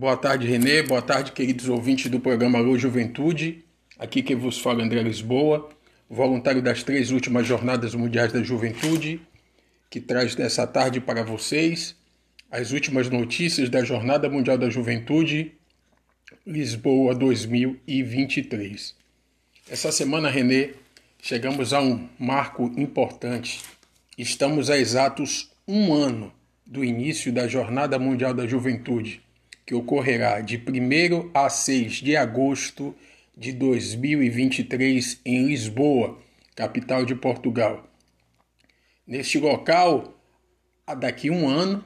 Boa 0.00 0.16
tarde, 0.16 0.46
Renê. 0.46 0.82
Boa 0.82 1.02
tarde, 1.02 1.30
queridos 1.30 1.68
ouvintes 1.68 2.10
do 2.10 2.18
programa 2.18 2.56
Alô 2.56 2.78
Juventude. 2.78 3.62
Aqui 3.98 4.22
quem 4.22 4.34
vos 4.34 4.58
fala 4.58 4.80
é 4.80 4.84
André 4.86 5.02
Lisboa, 5.02 5.68
voluntário 6.08 6.62
das 6.62 6.82
três 6.82 7.10
últimas 7.10 7.46
Jornadas 7.46 7.94
Mundiais 7.94 8.32
da 8.32 8.42
Juventude, 8.42 9.20
que 9.90 10.00
traz 10.00 10.34
nessa 10.36 10.66
tarde 10.66 11.02
para 11.02 11.22
vocês 11.22 11.94
as 12.50 12.72
últimas 12.72 13.10
notícias 13.10 13.68
da 13.68 13.84
Jornada 13.84 14.26
Mundial 14.26 14.56
da 14.56 14.70
Juventude 14.70 15.52
Lisboa 16.46 17.14
2023. 17.14 18.94
Essa 19.70 19.92
semana, 19.92 20.30
Renê, 20.30 20.70
chegamos 21.20 21.74
a 21.74 21.80
um 21.82 22.08
marco 22.18 22.72
importante. 22.78 23.60
Estamos 24.16 24.70
a 24.70 24.78
exatos 24.78 25.50
um 25.68 25.92
ano 25.92 26.32
do 26.64 26.82
início 26.82 27.30
da 27.30 27.46
Jornada 27.46 27.98
Mundial 27.98 28.32
da 28.32 28.46
Juventude 28.46 29.20
que 29.70 29.74
ocorrerá 29.76 30.40
de 30.40 30.56
1 30.56 31.30
a 31.32 31.48
6 31.48 31.92
de 32.02 32.16
agosto 32.16 32.92
de 33.38 33.52
2023 33.52 35.20
em 35.24 35.46
Lisboa, 35.46 36.18
capital 36.56 37.04
de 37.04 37.14
Portugal. 37.14 37.88
Neste 39.06 39.38
local, 39.38 40.12
daqui 40.98 41.30
um 41.30 41.48
ano, 41.48 41.84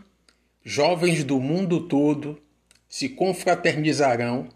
jovens 0.65 1.25
do 1.25 1.39
mundo 1.39 1.87
todo 1.87 2.41
se 2.89 3.06
confraternizarão 3.11 4.48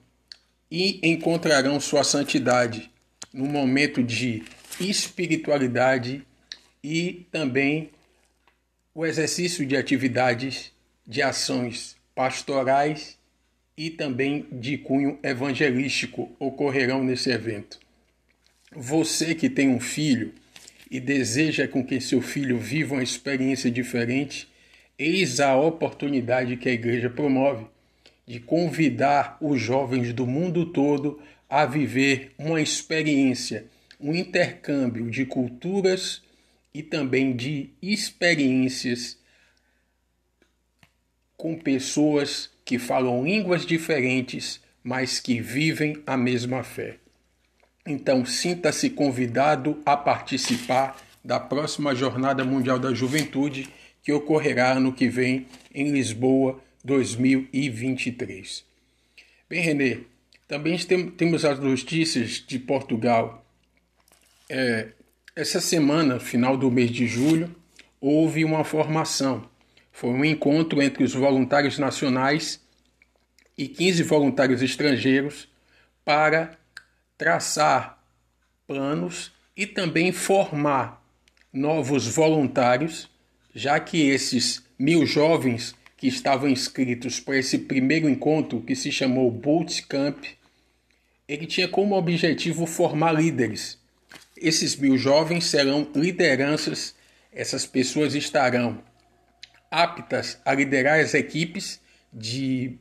e 0.71 0.99
encontrarão 1.03 1.79
sua 1.81 2.05
santidade 2.05 2.91
num 3.31 3.51
momento 3.51 4.03
de 4.03 4.43
espiritualidade 4.81 6.27
e 6.83 7.27
também 7.31 7.91
o 8.95 9.05
exercício 9.05 9.67
de 9.67 9.77
atividades 9.77 10.73
de 11.07 11.21
ações 11.21 11.95
pastorais 12.15 13.18
e 13.79 13.91
também 13.91 14.45
de 14.51 14.77
cunho 14.77 15.21
evangelístico 15.23 16.35
ocorrerão 16.41 17.05
nesse 17.05 17.31
evento. 17.31 17.79
Você 18.75 19.37
que 19.37 19.49
tem 19.49 19.69
um 19.69 19.79
filho 19.79 20.35
e 20.91 20.99
deseja 20.99 21.69
com 21.69 21.87
que 21.87 22.01
seu 22.01 22.21
filho 22.21 22.59
viva 22.59 22.97
uma 22.97 23.05
experiência 23.05 23.71
diferente, 23.71 24.49
eis 24.99 25.39
a 25.39 25.57
oportunidade 25.57 26.57
que 26.57 26.69
a 26.69 26.73
igreja 26.73 27.09
promove 27.09 27.67
de 28.27 28.41
convidar 28.41 29.39
os 29.41 29.61
jovens 29.61 30.13
do 30.13 30.27
mundo 30.27 30.67
todo 30.67 31.23
a 31.49 31.65
viver 31.65 32.33
uma 32.37 32.61
experiência, 32.61 33.67
um 34.01 34.13
intercâmbio 34.13 35.09
de 35.09 35.25
culturas 35.25 36.21
e 36.75 36.83
também 36.83 37.35
de 37.35 37.71
experiências 37.81 39.17
com 41.37 41.57
pessoas 41.57 42.51
que 42.69 42.79
falam 42.79 43.25
línguas 43.25 43.65
diferentes, 43.65 44.61
mas 44.85 45.19
que 45.19 45.41
vivem 45.41 46.03
a 46.07 46.19
mesma 46.19 46.63
fé. 46.63 46.99
Então, 47.87 48.27
sinta-se 48.27 48.91
convidado 48.91 49.81
a 49.87 49.97
participar 49.97 51.01
da 51.25 51.41
próxima 51.41 51.95
Jornada 51.95 52.45
Mundial 52.45 52.79
da 52.79 52.93
Juventude, 52.93 53.71
que 54.03 54.13
ocorrerá 54.13 54.73
ano 54.73 54.93
que 54.93 55.09
vem 55.09 55.47
em 55.75 55.91
Lisboa 55.91 56.63
2023. 56.85 58.67
Bem, 59.49 59.63
Renê, 59.63 60.01
também 60.47 60.77
temos 61.17 61.47
as 61.47 61.59
notícias 61.59 62.45
de 62.47 62.59
Portugal. 62.59 63.47
É, 64.47 64.89
essa 65.35 65.63
semana, 65.63 66.21
final 66.21 66.55
do 66.55 66.71
mês 66.71 66.91
de 66.91 67.07
julho, 67.07 67.51
houve 67.99 68.45
uma 68.45 68.63
formação 68.63 69.49
foi 69.99 70.11
um 70.11 70.25
encontro 70.25 70.81
entre 70.81 71.03
os 71.03 71.13
voluntários 71.13 71.77
nacionais 71.77 72.61
e 73.57 73.67
15 73.67 74.05
voluntários 74.05 74.63
estrangeiros 74.63 75.49
para 76.05 76.57
traçar 77.17 78.01
planos 78.65 79.33
e 79.57 79.67
também 79.67 80.13
formar 80.13 81.05
novos 81.53 82.07
voluntários, 82.07 83.11
já 83.53 83.81
que 83.81 84.09
esses 84.09 84.63
mil 84.79 85.05
jovens 85.05 85.75
que 85.97 86.07
estavam 86.07 86.49
inscritos 86.49 87.19
para 87.19 87.37
esse 87.37 87.59
primeiro 87.59 88.09
encontro, 88.09 88.63
que 88.63 88.77
se 88.77 88.93
chamou 88.93 89.29
Boot 89.33 89.85
Camp, 89.89 90.25
ele 91.27 91.45
tinha 91.45 91.67
como 91.67 91.97
objetivo 91.97 92.67
formar 92.67 93.11
líderes. 93.11 93.77
Esses 94.37 94.77
mil 94.77 94.97
jovens 94.97 95.47
serão 95.47 95.89
lideranças, 95.93 96.95
essas 97.33 97.67
pessoas 97.67 98.15
estarão 98.15 98.87
aptas 99.71 100.41
a 100.45 100.55
liderar 100.55 101.01
as 101.01 101.15
equipes 101.15 101.81
de 102.13 102.79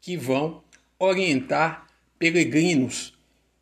que 0.00 0.16
vão 0.16 0.62
orientar 0.98 1.86
peregrinos 2.18 3.14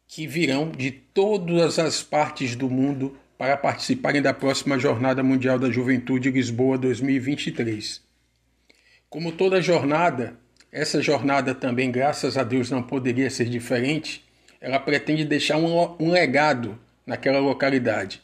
que 0.06 0.26
virão 0.26 0.70
de 0.70 0.90
todas 0.90 1.78
as 1.78 2.02
partes 2.02 2.56
do 2.56 2.68
mundo 2.68 3.16
para 3.38 3.56
participarem 3.56 4.20
da 4.20 4.34
próxima 4.34 4.78
Jornada 4.78 5.22
Mundial 5.22 5.58
da 5.58 5.70
Juventude 5.70 6.30
Lisboa 6.30 6.76
2023. 6.76 8.02
Como 9.08 9.32
toda 9.32 9.62
jornada, 9.62 10.36
essa 10.70 11.00
jornada 11.00 11.54
também, 11.54 11.90
graças 11.90 12.36
a 12.36 12.44
Deus, 12.44 12.70
não 12.70 12.82
poderia 12.82 13.30
ser 13.30 13.46
diferente. 13.46 14.24
Ela 14.60 14.78
pretende 14.78 15.24
deixar 15.24 15.56
um, 15.56 15.96
um 15.98 16.10
legado 16.10 16.78
naquela 17.06 17.38
localidade. 17.38 18.20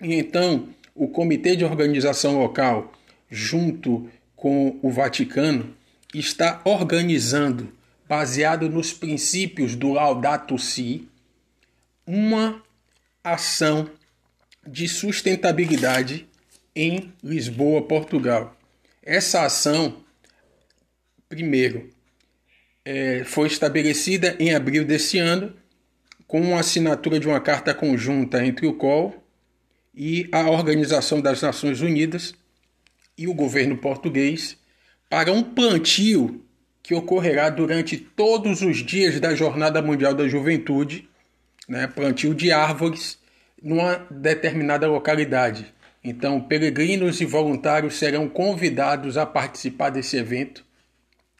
E 0.00 0.14
então, 0.14 0.68
o 0.94 1.08
Comitê 1.08 1.54
de 1.54 1.64
Organização 1.64 2.38
Local 2.38 2.92
junto 3.32 4.10
com 4.36 4.78
o 4.82 4.90
Vaticano, 4.90 5.74
está 6.14 6.60
organizando, 6.66 7.72
baseado 8.06 8.68
nos 8.68 8.92
princípios 8.92 9.74
do 9.74 9.90
Laudato 9.90 10.58
Si, 10.58 11.08
uma 12.06 12.62
ação 13.24 13.88
de 14.66 14.86
sustentabilidade 14.86 16.28
em 16.76 17.10
Lisboa, 17.24 17.80
Portugal. 17.80 18.54
Essa 19.02 19.46
ação, 19.46 19.96
primeiro, 21.26 21.88
é, 22.84 23.24
foi 23.24 23.46
estabelecida 23.46 24.36
em 24.38 24.54
abril 24.54 24.84
desse 24.84 25.18
ano, 25.18 25.54
com 26.26 26.54
a 26.54 26.60
assinatura 26.60 27.18
de 27.18 27.26
uma 27.26 27.40
carta 27.40 27.72
conjunta 27.72 28.44
entre 28.44 28.66
o 28.66 28.74
COL 28.74 29.24
e 29.94 30.28
a 30.30 30.50
Organização 30.50 31.20
das 31.20 31.40
Nações 31.40 31.80
Unidas 31.80 32.34
e 33.16 33.28
o 33.28 33.34
governo 33.34 33.76
português 33.76 34.56
para 35.08 35.32
um 35.32 35.42
plantio 35.42 36.44
que 36.82 36.94
ocorrerá 36.94 37.48
durante 37.50 37.96
todos 37.96 38.62
os 38.62 38.78
dias 38.78 39.20
da 39.20 39.34
Jornada 39.34 39.80
Mundial 39.80 40.14
da 40.14 40.26
Juventude, 40.26 41.08
né, 41.68 41.86
plantio 41.86 42.34
de 42.34 42.50
árvores 42.50 43.18
numa 43.62 44.06
determinada 44.10 44.88
localidade. 44.88 45.72
Então, 46.02 46.40
peregrinos 46.40 47.20
e 47.20 47.24
voluntários 47.24 47.96
serão 47.96 48.28
convidados 48.28 49.16
a 49.16 49.24
participar 49.24 49.90
desse 49.90 50.16
evento, 50.16 50.64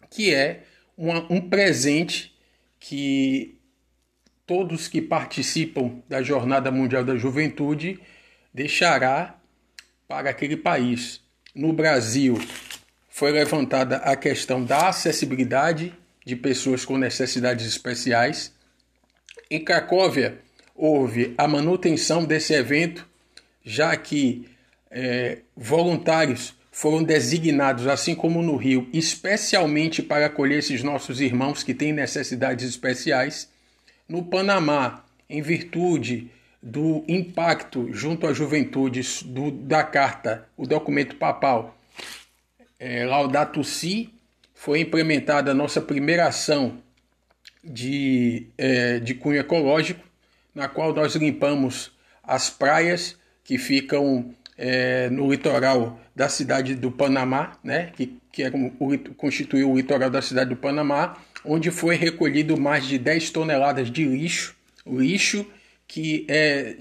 que 0.09 0.33
é 0.33 0.63
uma, 0.97 1.27
um 1.33 1.41
presente 1.41 2.33
que 2.79 3.59
todos 4.47 4.87
que 4.87 5.01
participam 5.01 6.03
da 6.09 6.23
Jornada 6.23 6.71
Mundial 6.71 7.05
da 7.05 7.17
Juventude 7.17 7.99
deixará 8.53 9.41
para 10.07 10.31
aquele 10.31 10.57
país 10.57 11.22
no 11.55 11.73
Brasil 11.73 12.39
foi 13.09 13.31
levantada 13.31 13.97
a 13.97 14.17
questão 14.17 14.65
da 14.65 14.89
acessibilidade 14.89 15.95
de 16.25 16.35
pessoas 16.35 16.85
com 16.85 16.97
necessidades 16.97 17.67
especiais. 17.67 18.53
Em 19.51 19.63
Cracóvia, 19.63 20.39
houve 20.75 21.35
a 21.37 21.47
manutenção 21.47 22.25
desse 22.25 22.55
evento, 22.55 23.07
já 23.63 23.95
que 23.97 24.49
é, 24.91 25.39
voluntários 25.57 26.55
foram 26.71 27.03
designados, 27.03 27.87
assim 27.87 28.15
como 28.15 28.43
no 28.43 28.57
Rio, 28.57 28.89
especialmente 28.93 30.03
para 30.03 30.27
acolher 30.27 30.59
esses 30.59 30.83
nossos 30.83 31.21
irmãos 31.21 31.63
que 31.63 31.75
têm 31.75 31.93
necessidades 31.93 32.67
especiais. 32.67 33.51
No 34.09 34.25
Panamá, 34.25 35.05
em 35.29 35.43
virtude 35.43 36.31
do 36.63 37.05
impacto 37.09 37.93
junto 37.93 38.27
à 38.27 38.33
juventude 38.33 39.01
do, 39.25 39.51
da 39.51 39.83
carta, 39.83 40.47
o 40.57 40.67
documento 40.67 41.17
papal. 41.17 41.77
É, 42.79 43.05
Laudato 43.05 43.65
Si, 43.65 44.13
foi 44.55 44.81
implementada 44.81 45.51
a 45.51 45.55
nossa 45.55 45.81
primeira 45.81 46.27
ação 46.27 46.79
de, 47.65 48.47
é, 48.57 49.01
de 49.01 49.15
cunho 49.15 49.41
ecológico, 49.41 50.05
na 50.55 50.69
qual 50.69 50.95
nós 50.95 51.17
limpamos 51.17 51.91
as 52.23 52.49
praias 52.49 53.17
que 53.43 53.59
ficam 53.59 54.33
é, 54.57 55.11
no 55.11 55.29
litoral 55.31 55.99
da 56.15 56.29
cidade 56.29 56.77
do 56.77 56.93
Panamá, 56.93 57.59
né, 57.65 57.91
que, 57.97 58.17
que 58.31 58.43
era 58.45 58.57
o, 58.57 58.99
constituiu 59.17 59.73
o 59.73 59.77
litoral 59.77 60.11
da 60.11 60.23
cidade 60.23 60.51
do 60.51 60.57
Panamá, 60.57 61.17
onde 61.45 61.73
foi 61.73 61.97
recolhido 61.97 62.57
mais 62.57 62.87
de 62.87 62.99
10 62.99 63.31
toneladas 63.31 63.91
de 63.91 64.05
lixo, 64.05 64.55
lixo 64.87 65.45
que 65.93 66.25
é 66.27 66.77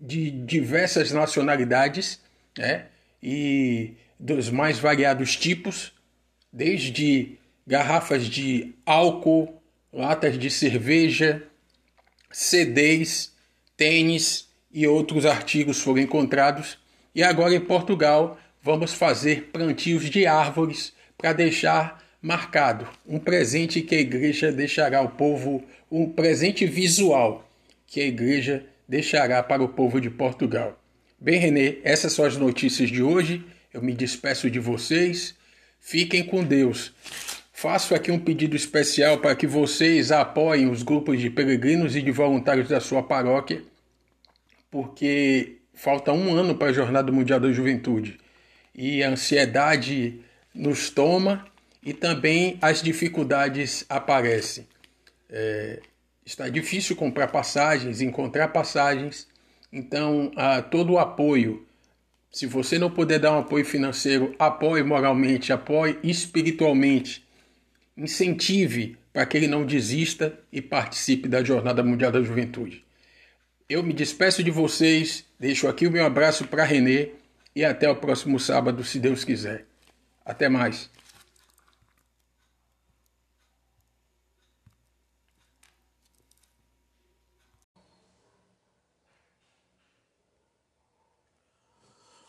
de 0.00 0.28
diversas 0.28 1.12
nacionalidades 1.12 2.20
né? 2.58 2.86
e 3.22 3.92
dos 4.18 4.50
mais 4.50 4.76
variados 4.76 5.36
tipos, 5.36 5.92
desde 6.52 7.38
garrafas 7.64 8.24
de 8.24 8.74
álcool, 8.84 9.62
latas 9.92 10.36
de 10.36 10.50
cerveja, 10.50 11.44
CDs, 12.28 13.32
tênis 13.76 14.48
e 14.72 14.84
outros 14.84 15.24
artigos 15.24 15.80
foram 15.80 16.00
encontrados. 16.00 16.76
E 17.14 17.22
agora 17.22 17.54
em 17.54 17.60
Portugal 17.60 18.36
vamos 18.60 18.92
fazer 18.92 19.50
plantios 19.52 20.10
de 20.10 20.26
árvores 20.26 20.92
para 21.16 21.32
deixar 21.32 22.04
marcado 22.20 22.88
um 23.06 23.20
presente 23.20 23.80
que 23.80 23.94
a 23.94 24.00
igreja 24.00 24.50
deixará 24.50 24.98
ao 24.98 25.10
povo, 25.10 25.62
um 25.88 26.10
presente 26.10 26.66
visual 26.66 27.45
que 27.86 28.00
a 28.00 28.06
igreja 28.06 28.64
deixará 28.88 29.42
para 29.42 29.62
o 29.62 29.68
povo 29.68 30.00
de 30.00 30.10
Portugal. 30.10 30.82
Bem, 31.18 31.38
Renê, 31.38 31.78
essas 31.82 32.12
são 32.12 32.24
as 32.24 32.36
notícias 32.36 32.90
de 32.90 33.02
hoje. 33.02 33.44
Eu 33.72 33.82
me 33.82 33.94
despeço 33.94 34.50
de 34.50 34.58
vocês. 34.58 35.34
Fiquem 35.80 36.24
com 36.24 36.44
Deus. 36.44 36.92
Faço 37.52 37.94
aqui 37.94 38.10
um 38.10 38.18
pedido 38.18 38.54
especial 38.54 39.18
para 39.18 39.34
que 39.34 39.46
vocês 39.46 40.12
apoiem 40.12 40.68
os 40.68 40.82
grupos 40.82 41.18
de 41.18 41.30
peregrinos 41.30 41.96
e 41.96 42.02
de 42.02 42.10
voluntários 42.10 42.68
da 42.68 42.80
sua 42.80 43.02
paróquia, 43.02 43.62
porque 44.70 45.56
falta 45.72 46.12
um 46.12 46.34
ano 46.34 46.54
para 46.54 46.68
a 46.68 46.72
Jornada 46.72 47.10
Mundial 47.10 47.40
da 47.40 47.50
Juventude 47.50 48.18
e 48.74 49.02
a 49.02 49.08
ansiedade 49.08 50.20
nos 50.54 50.90
toma 50.90 51.46
e 51.82 51.94
também 51.94 52.58
as 52.60 52.82
dificuldades 52.82 53.86
aparecem. 53.88 54.66
É, 55.30 55.80
está 56.26 56.48
difícil 56.48 56.96
comprar 56.96 57.28
passagens, 57.28 58.00
encontrar 58.00 58.48
passagens, 58.48 59.28
então 59.72 60.32
a, 60.36 60.60
todo 60.60 60.94
o 60.94 60.98
apoio. 60.98 61.64
Se 62.32 62.46
você 62.46 62.78
não 62.78 62.90
puder 62.90 63.20
dar 63.20 63.32
um 63.32 63.38
apoio 63.38 63.64
financeiro, 63.64 64.34
apoie 64.38 64.82
moralmente, 64.82 65.52
apoie 65.52 65.98
espiritualmente 66.02 67.24
incentive 67.96 68.98
para 69.12 69.24
que 69.24 69.36
ele 69.38 69.46
não 69.46 69.64
desista 69.64 70.38
e 70.52 70.60
participe 70.60 71.28
da 71.28 71.42
Jornada 71.42 71.82
Mundial 71.82 72.12
da 72.12 72.20
Juventude. 72.20 72.84
Eu 73.68 73.82
me 73.82 73.94
despeço 73.94 74.42
de 74.44 74.50
vocês, 74.50 75.24
deixo 75.40 75.66
aqui 75.66 75.86
o 75.86 75.90
meu 75.90 76.04
abraço 76.04 76.46
para 76.46 76.64
Renê 76.64 77.12
e 77.54 77.64
até 77.64 77.88
o 77.88 77.96
próximo 77.96 78.38
sábado, 78.38 78.84
se 78.84 78.98
Deus 78.98 79.24
quiser. 79.24 79.64
Até 80.24 80.48
mais. 80.48 80.90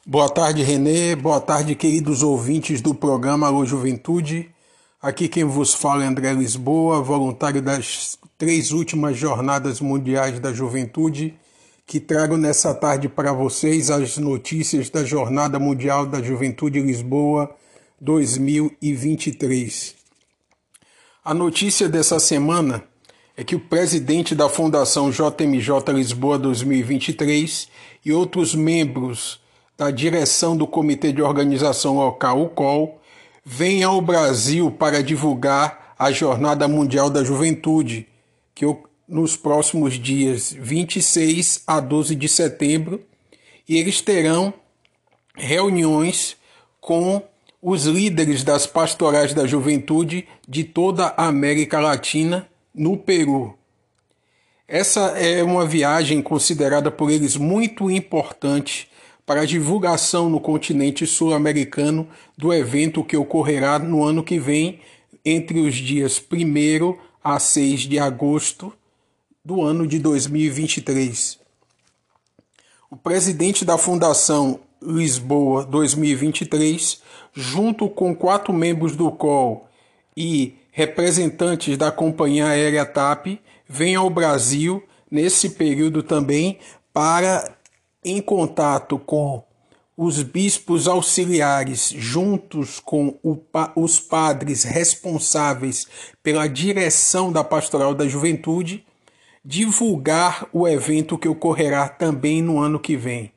Boa 0.10 0.30
tarde, 0.30 0.64
Renê. 0.64 1.18
Boa 1.18 1.42
tarde, 1.42 1.76
queridos 1.76 2.24
ouvintes 2.24 2.80
do 2.80 2.96
programa 2.96 3.48
Alô 3.48 3.66
Juventude. 3.66 4.50
Aqui 5.02 5.28
quem 5.28 5.44
vos 5.44 5.74
fala 5.74 6.06
é 6.06 6.08
André 6.08 6.32
Lisboa, 6.32 7.02
voluntário 7.02 7.62
das 7.62 8.18
três 8.38 8.72
últimas 8.72 9.18
Jornadas 9.18 9.82
Mundiais 9.82 10.40
da 10.40 10.54
Juventude, 10.54 11.38
que 11.86 12.00
trago 12.00 12.38
nessa 12.38 12.74
tarde 12.74 13.10
para 13.10 13.34
vocês 13.34 13.92
as 13.92 14.18
notícias 14.18 14.90
da 14.90 15.04
Jornada 15.04 15.60
Mundial 15.60 16.06
da 16.06 16.24
Juventude 16.24 16.80
Lisboa 16.80 17.54
2023. 18.00 19.94
A 21.22 21.34
notícia 21.34 21.90
dessa 21.90 22.18
semana 22.18 22.82
é 23.36 23.44
que 23.44 23.58
o 23.58 23.60
presidente 23.60 24.34
da 24.34 24.48
Fundação 24.48 25.12
JMJ 25.12 25.92
Lisboa 25.94 26.40
2023 26.40 27.68
e 28.06 28.14
outros 28.14 28.56
membros 28.56 29.46
da 29.78 29.92
direção 29.92 30.58
do 30.58 30.66
Comitê 30.66 31.14
de 31.14 31.22
Organização 31.22 31.98
Local, 31.98 32.42
o 32.42 32.50
COL, 32.50 33.00
vem 33.46 33.84
ao 33.84 34.02
Brasil 34.02 34.72
para 34.72 35.04
divulgar 35.04 35.94
a 35.98 36.12
Jornada 36.12 36.68
Mundial 36.68 37.10
da 37.10 37.24
Juventude, 37.24 38.08
que 38.56 38.66
nos 39.08 39.38
próximos 39.38 39.94
dias 39.94 40.52
26 40.52 41.62
a 41.66 41.80
12 41.80 42.16
de 42.16 42.28
setembro, 42.28 43.02
e 43.70 43.78
eles 43.78 44.02
terão 44.02 44.54
reuniões 45.36 46.36
com 46.82 47.22
os 47.62 47.86
líderes 47.86 48.44
das 48.44 48.66
pastorais 48.66 49.34
da 49.34 49.46
juventude 49.46 50.28
de 50.48 50.64
toda 50.64 51.08
a 51.18 51.28
América 51.28 51.80
Latina 51.80 52.48
no 52.74 52.98
Peru. 52.98 53.58
Essa 54.68 55.18
é 55.18 55.44
uma 55.44 55.66
viagem 55.66 56.22
considerada 56.22 56.92
por 56.92 57.10
eles 57.10 57.38
muito 57.38 57.90
importante 57.90 58.90
para 59.28 59.42
a 59.42 59.46
divulgação 59.46 60.30
no 60.30 60.40
continente 60.40 61.06
sul-americano 61.06 62.08
do 62.38 62.54
evento 62.54 63.04
que 63.04 63.18
ocorrerá 63.18 63.78
no 63.78 64.02
ano 64.02 64.24
que 64.24 64.40
vem, 64.40 64.80
entre 65.26 65.60
os 65.60 65.76
dias 65.76 66.18
1 66.18 66.98
a 67.22 67.38
6 67.38 67.82
de 67.82 68.00
agosto 68.00 68.72
do 69.44 69.62
ano 69.62 69.86
de 69.86 70.00
2023. 70.00 71.40
O 72.90 72.96
presidente 72.96 73.66
da 73.66 73.78
Fundação 73.78 74.62
Lisboa 74.82 75.66
2023, 75.66 77.02
junto 77.34 77.90
com 77.90 78.16
quatro 78.16 78.54
membros 78.54 78.96
do 78.96 79.12
COL 79.12 79.68
e 80.16 80.56
representantes 80.72 81.78
da 81.78 81.92
companhia 81.92 82.48
aérea 82.48 82.86
TAP, 82.86 83.42
vem 83.68 83.94
ao 83.94 84.10
Brasil 84.10 84.82
nesse 85.12 85.50
período 85.50 86.02
também 86.02 86.60
para 86.94 87.57
em 88.10 88.22
contato 88.22 88.98
com 88.98 89.44
os 89.98 90.22
bispos 90.22 90.88
auxiliares, 90.88 91.90
juntos 91.90 92.80
com 92.80 93.18
os 93.76 94.00
padres 94.00 94.64
responsáveis 94.64 95.88
pela 96.22 96.48
direção 96.48 97.32
da 97.32 97.44
Pastoral 97.44 97.96
da 97.96 98.08
Juventude, 98.08 98.86
divulgar 99.44 100.48
o 100.54 100.68
evento 100.68 101.18
que 101.18 101.28
ocorrerá 101.28 101.90
também 101.90 102.42
no 102.42 102.60
ano 102.60 102.80
que 102.80 102.96
vem. 102.96 103.32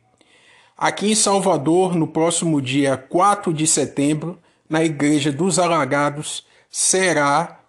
Aqui 0.76 1.10
em 1.10 1.14
Salvador, 1.14 1.94
no 1.94 2.06
próximo 2.06 2.60
dia 2.60 2.96
4 2.96 3.52
de 3.52 3.66
setembro, 3.66 4.38
na 4.68 4.84
Igreja 4.84 5.32
dos 5.32 5.58
Alagados, 5.58 6.44
será 6.70 7.60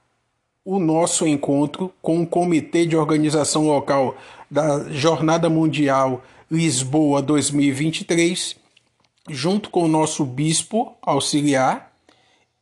o 0.63 0.79
nosso 0.79 1.25
encontro 1.25 1.91
com 2.01 2.21
o 2.21 2.27
Comitê 2.27 2.85
de 2.85 2.95
Organização 2.95 3.65
Local 3.67 4.15
da 4.49 4.89
Jornada 4.89 5.49
Mundial 5.49 6.21
Lisboa 6.51 7.21
2023, 7.21 8.57
junto 9.29 9.69
com 9.69 9.85
o 9.85 9.87
nosso 9.87 10.25
bispo 10.25 10.97
auxiliar 11.01 11.93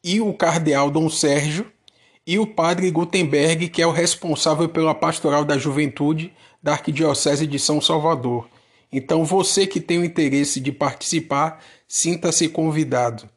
e 0.03 0.21
o 0.21 0.31
cardeal 0.31 0.91
Dom 0.91 1.09
Sérgio 1.09 1.71
e 2.23 2.37
o 2.37 2.45
padre 2.45 2.91
Gutenberg, 2.91 3.67
que 3.67 3.81
é 3.81 3.87
o 3.87 3.91
responsável 3.91 4.69
pela 4.69 4.93
pastoral 4.93 5.43
da 5.43 5.57
juventude 5.57 6.31
da 6.61 6.73
Arquidiocese 6.73 7.47
de 7.47 7.57
São 7.57 7.81
Salvador. 7.81 8.47
Então, 8.91 9.25
você 9.25 9.65
que 9.65 9.81
tem 9.81 9.97
o 9.97 10.05
interesse 10.05 10.59
de 10.59 10.71
participar, 10.71 11.59
sinta-se 11.87 12.47
convidado. 12.47 13.27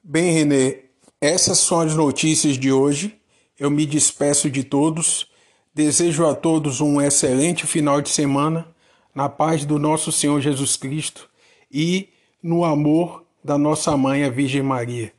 Bem, 0.00 0.32
Renê, 0.32 0.87
essas 1.20 1.58
são 1.58 1.80
as 1.80 1.94
notícias 1.94 2.56
de 2.56 2.70
hoje. 2.70 3.18
Eu 3.58 3.70
me 3.70 3.84
despeço 3.84 4.50
de 4.50 4.62
todos. 4.62 5.28
Desejo 5.74 6.26
a 6.26 6.34
todos 6.34 6.80
um 6.80 7.00
excelente 7.00 7.66
final 7.66 8.00
de 8.00 8.08
semana, 8.08 8.66
na 9.14 9.28
paz 9.28 9.64
do 9.64 9.78
nosso 9.78 10.10
Senhor 10.10 10.40
Jesus 10.40 10.76
Cristo 10.76 11.28
e 11.70 12.08
no 12.42 12.64
amor 12.64 13.24
da 13.42 13.56
nossa 13.56 13.96
mãe, 13.96 14.24
a 14.24 14.30
Virgem 14.30 14.62
Maria. 14.62 15.12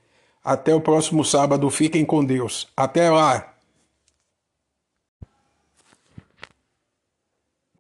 Até 0.43 0.73
o 0.73 0.81
próximo 0.81 1.23
sábado. 1.23 1.69
Fiquem 1.69 2.05
com 2.05 2.23
Deus. 2.23 2.67
Até 2.75 3.09
lá! 3.09 3.53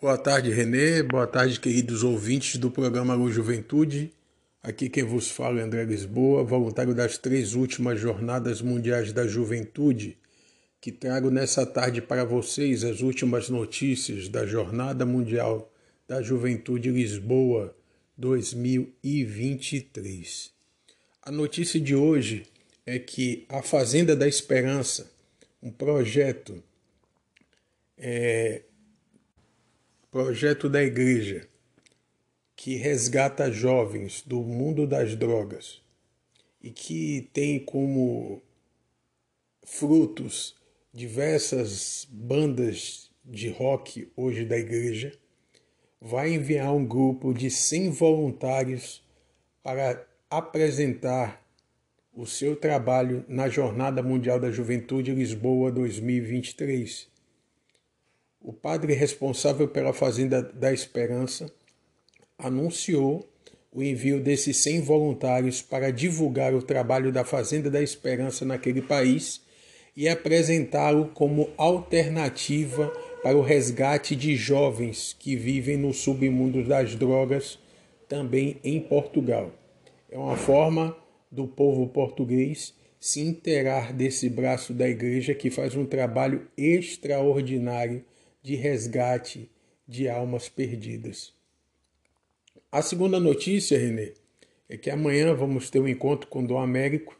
Boa 0.01 0.17
tarde, 0.17 0.49
Renê. 0.49 1.03
Boa 1.03 1.27
tarde, 1.27 1.59
queridos 1.59 2.03
ouvintes 2.03 2.57
do 2.57 2.71
programa 2.71 3.17
Juventude. 3.29 4.13
Aqui 4.61 4.89
quem 4.89 5.05
vos 5.05 5.31
fala 5.31 5.61
é 5.61 5.63
André 5.63 5.85
Lisboa, 5.85 6.43
voluntário 6.43 6.93
das 6.93 7.17
três 7.17 7.55
últimas 7.55 7.97
Jornadas 7.97 8.61
Mundiais 8.61 9.13
da 9.13 9.25
Juventude, 9.25 10.17
que 10.81 10.91
trago 10.91 11.31
nessa 11.31 11.65
tarde 11.65 12.01
para 12.01 12.25
vocês 12.25 12.83
as 12.83 12.99
últimas 12.99 13.47
notícias 13.49 14.27
da 14.27 14.45
Jornada 14.45 15.05
Mundial 15.05 15.73
da 16.05 16.21
Juventude 16.21 16.91
Lisboa 16.91 17.73
2023. 18.17 20.51
A 21.21 21.31
notícia 21.31 21.79
de 21.79 21.95
hoje 21.95 22.43
é 22.85 22.99
que 22.99 23.45
a 23.47 23.61
Fazenda 23.61 24.13
da 24.13 24.27
Esperança, 24.27 25.09
um 25.63 25.71
projeto, 25.71 26.61
é, 27.97 28.63
projeto 30.11 30.67
da 30.67 30.83
igreja, 30.83 31.47
que 32.61 32.75
resgata 32.75 33.49
jovens 33.49 34.21
do 34.27 34.41
mundo 34.41 34.85
das 34.85 35.15
drogas 35.15 35.81
e 36.61 36.69
que 36.69 37.29
tem 37.31 37.57
como 37.57 38.41
frutos 39.65 40.57
diversas 40.93 42.05
bandas 42.11 43.09
de 43.23 43.47
rock 43.49 44.11
hoje 44.13 44.43
da 44.43 44.57
igreja, 44.57 45.17
vai 46.01 46.33
enviar 46.33 46.75
um 46.75 46.85
grupo 46.85 47.33
de 47.33 47.49
100 47.49 47.91
voluntários 47.91 49.01
para 49.63 50.05
apresentar 50.29 51.41
o 52.13 52.25
seu 52.25 52.57
trabalho 52.57 53.23
na 53.29 53.47
Jornada 53.47 54.03
Mundial 54.03 54.37
da 54.37 54.51
Juventude 54.51 55.15
Lisboa 55.15 55.71
2023. 55.71 57.07
O 58.41 58.51
padre 58.51 58.91
responsável 58.95 59.69
pela 59.69 59.93
Fazenda 59.93 60.43
da 60.43 60.73
Esperança 60.73 61.49
anunciou 62.39 63.29
o 63.71 63.83
envio 63.83 64.19
desses 64.19 64.57
100 64.57 64.81
voluntários 64.81 65.61
para 65.61 65.91
divulgar 65.91 66.55
o 66.55 66.61
trabalho 66.61 67.11
da 67.11 67.23
Fazenda 67.23 67.69
da 67.69 67.81
Esperança 67.81 68.43
naquele 68.45 68.81
país 68.81 69.41
e 69.95 70.07
apresentá-lo 70.07 71.09
como 71.09 71.49
alternativa 71.57 72.87
para 73.21 73.37
o 73.37 73.41
resgate 73.41 74.15
de 74.15 74.35
jovens 74.35 75.15
que 75.19 75.35
vivem 75.35 75.77
no 75.77 75.93
submundo 75.93 76.63
das 76.63 76.95
drogas, 76.95 77.59
também 78.07 78.57
em 78.63 78.79
Portugal. 78.79 79.51
É 80.09 80.17
uma 80.17 80.37
forma 80.37 80.95
do 81.29 81.47
povo 81.47 81.87
português 81.87 82.73
se 82.99 83.21
inteirar 83.21 83.93
desse 83.93 84.29
braço 84.29 84.73
da 84.73 84.87
igreja 84.87 85.35
que 85.35 85.49
faz 85.49 85.75
um 85.75 85.85
trabalho 85.85 86.47
extraordinário 86.57 88.03
de 88.41 88.55
resgate 88.55 89.49
de 89.87 90.09
almas 90.09 90.49
perdidas. 90.49 91.38
A 92.71 92.83
segunda 92.83 93.19
notícia, 93.19 93.79
Renê, 93.79 94.13
é 94.69 94.77
que 94.77 94.91
amanhã 94.91 95.33
vamos 95.33 95.71
ter 95.71 95.79
um 95.79 95.87
encontro 95.87 96.27
com 96.27 96.45
Dom 96.45 96.59
Américo, 96.59 97.19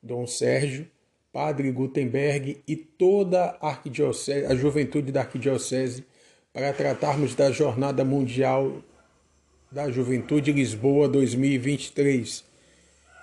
Dom 0.00 0.24
Sérgio, 0.24 0.86
Padre 1.32 1.72
Gutenberg 1.72 2.62
e 2.64 2.76
toda 2.76 3.58
a, 3.60 3.70
arquidiocese, 3.70 4.46
a 4.46 4.54
juventude 4.54 5.10
da 5.10 5.22
arquidiocese 5.22 6.04
para 6.52 6.72
tratarmos 6.72 7.34
da 7.34 7.50
Jornada 7.50 8.04
Mundial 8.04 8.84
da 9.68 9.90
Juventude 9.90 10.52
Lisboa 10.52 11.08
2023. 11.08 12.44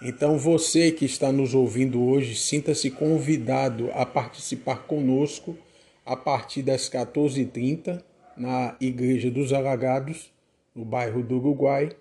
Então 0.01 0.37
você 0.37 0.91
que 0.91 1.05
está 1.05 1.31
nos 1.31 1.53
ouvindo 1.53 2.03
hoje, 2.03 2.35
sinta-se 2.35 2.91
convidado 2.91 3.89
a 3.93 4.05
participar 4.05 4.79
conosco 4.87 5.57
a 6.05 6.17
partir 6.17 6.63
das 6.63 6.89
14h30 6.89 8.03
na 8.35 8.75
Igreja 8.81 9.31
dos 9.31 9.53
Alagados, 9.53 10.33
no 10.75 10.85
bairro 10.85 11.23
do 11.23 11.37
Uruguai, 11.37 11.95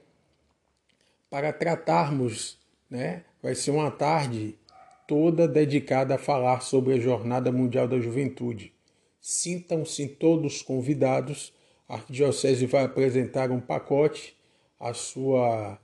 para 1.28 1.52
tratarmos, 1.52 2.58
né? 2.88 3.24
Vai 3.42 3.54
ser 3.54 3.70
uma 3.70 3.90
tarde 3.90 4.58
toda 5.06 5.48
dedicada 5.48 6.14
a 6.14 6.18
falar 6.18 6.60
sobre 6.60 6.94
a 6.94 7.00
Jornada 7.00 7.50
Mundial 7.50 7.88
da 7.88 7.98
Juventude. 7.98 8.72
Sintam-se 9.20 10.08
todos 10.08 10.62
convidados. 10.62 11.52
A 11.88 11.94
Arquidiocese 11.94 12.66
vai 12.66 12.84
apresentar 12.84 13.50
um 13.50 13.60
pacote 13.60 14.36
à 14.78 14.94
sua 14.94 15.78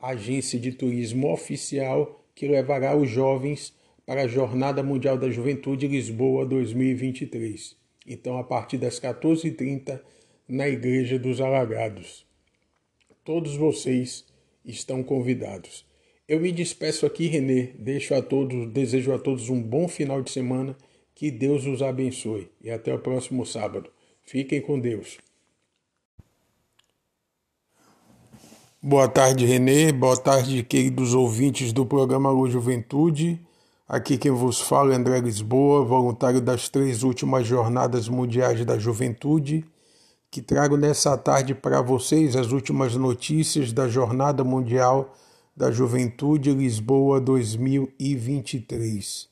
agência 0.00 0.58
de 0.58 0.72
turismo 0.72 1.32
oficial 1.32 2.24
que 2.34 2.48
levará 2.48 2.96
os 2.96 3.10
jovens 3.10 3.74
para 4.06 4.22
a 4.22 4.28
Jornada 4.28 4.82
Mundial 4.82 5.18
da 5.18 5.30
Juventude 5.30 5.86
Lisboa 5.86 6.46
2023. 6.46 7.76
Então, 8.06 8.38
a 8.38 8.44
partir 8.44 8.78
das 8.78 8.98
14h30, 8.98 10.00
na 10.50 10.68
Igreja 10.68 11.18
dos 11.18 11.40
Alagados. 11.40 12.26
Todos 13.24 13.56
vocês 13.56 14.24
estão 14.64 15.02
convidados. 15.02 15.86
Eu 16.28 16.40
me 16.40 16.50
despeço 16.50 17.06
aqui, 17.06 17.28
Renê. 17.28 17.72
Deixo 17.78 18.14
a 18.14 18.20
todos, 18.20 18.66
desejo 18.72 19.12
a 19.12 19.18
todos 19.18 19.48
um 19.48 19.62
bom 19.62 19.86
final 19.86 20.20
de 20.20 20.30
semana. 20.30 20.76
Que 21.14 21.30
Deus 21.30 21.66
os 21.66 21.82
abençoe 21.82 22.50
e 22.60 22.70
até 22.70 22.94
o 22.94 22.98
próximo 22.98 23.46
sábado. 23.46 23.90
Fiquem 24.22 24.60
com 24.60 24.78
Deus. 24.78 25.18
Boa 28.82 29.08
tarde, 29.08 29.44
Renê. 29.44 29.92
Boa 29.92 30.16
tarde, 30.16 30.62
queridos 30.62 31.14
ouvintes 31.14 31.72
do 31.72 31.84
programa 31.84 32.30
Luz 32.30 32.52
Juventude. 32.52 33.38
Aqui 33.86 34.16
quem 34.16 34.30
vos 34.30 34.60
fala 34.60 34.94
é 34.94 34.96
André 34.96 35.20
Lisboa, 35.20 35.84
voluntário 35.84 36.40
das 36.40 36.68
três 36.68 37.02
últimas 37.02 37.46
Jornadas 37.46 38.08
Mundiais 38.08 38.64
da 38.64 38.78
Juventude, 38.78 39.64
que 40.30 40.40
trago 40.40 40.76
nessa 40.76 41.18
tarde 41.18 41.56
para 41.56 41.82
vocês 41.82 42.36
as 42.36 42.52
últimas 42.52 42.94
notícias 42.94 43.72
da 43.72 43.88
Jornada 43.88 44.44
Mundial 44.44 45.12
da 45.56 45.72
Juventude 45.72 46.54
Lisboa 46.54 47.20
2023. 47.20 49.28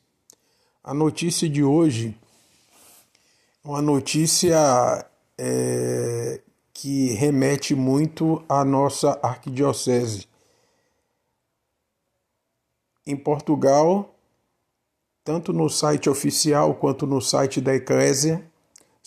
A 0.82 0.92
notícia 0.92 1.48
de 1.48 1.62
hoje 1.62 2.18
é 3.64 3.68
uma 3.68 3.80
notícia 3.80 5.08
é, 5.38 6.40
que 6.74 7.12
remete 7.12 7.76
muito 7.76 8.42
à 8.48 8.64
nossa 8.64 9.20
arquidiocese. 9.22 10.26
Em 13.06 13.16
Portugal, 13.16 14.16
tanto 15.22 15.52
no 15.52 15.70
site 15.70 16.10
oficial 16.10 16.74
quanto 16.74 17.06
no 17.06 17.20
site 17.20 17.60
da 17.60 17.72
Eclésia, 17.74 18.47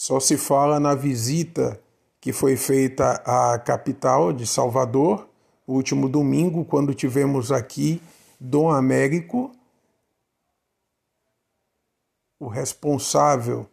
só 0.01 0.19
se 0.19 0.35
fala 0.35 0.79
na 0.79 0.95
visita 0.95 1.79
que 2.19 2.33
foi 2.33 2.57
feita 2.57 3.21
à 3.23 3.59
capital 3.59 4.33
de 4.33 4.47
Salvador 4.47 5.29
o 5.67 5.75
último 5.75 6.09
domingo, 6.09 6.65
quando 6.65 6.91
tivemos 6.91 7.51
aqui 7.51 8.01
Dom 8.39 8.71
Américo, 8.71 9.51
o 12.39 12.47
responsável 12.47 13.69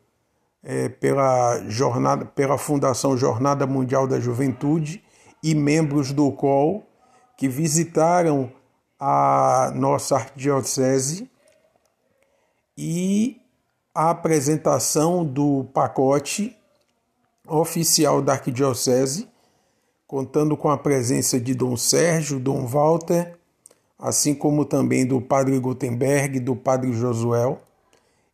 é, 0.63 0.91
pela, 0.91 1.67
jornada, 1.67 2.27
pela 2.27 2.59
Fundação 2.59 3.17
Jornada 3.17 3.67
Mundial 3.67 4.07
da 4.07 4.21
Juventude 4.21 5.03
e 5.43 5.55
membros 5.55 6.13
do 6.13 6.31
COL 6.31 6.87
que 7.39 7.49
visitaram 7.49 8.53
a 9.01 9.73
nossa 9.75 10.17
arquidiocese 10.17 11.31
e 12.77 13.41
a 13.99 14.11
apresentação 14.11 15.25
do 15.25 15.65
pacote 15.75 16.57
oficial 17.45 18.23
da 18.23 18.35
arquidiocese 18.35 19.29
contando 20.07 20.57
com 20.57 20.69
a 20.69 20.79
presença 20.79 21.41
de 21.41 21.53
Dom 21.53 21.77
Sérgio, 21.77 22.39
Dom 22.39 22.65
Walter, 22.65 23.37
assim 23.99 24.37
como 24.37 24.65
também 24.65 25.05
do 25.05 25.21
Padre 25.21 25.59
Gutenberg, 25.59 26.39
do 26.39 26.55
Padre 26.55 26.93
Josuel 26.93 27.61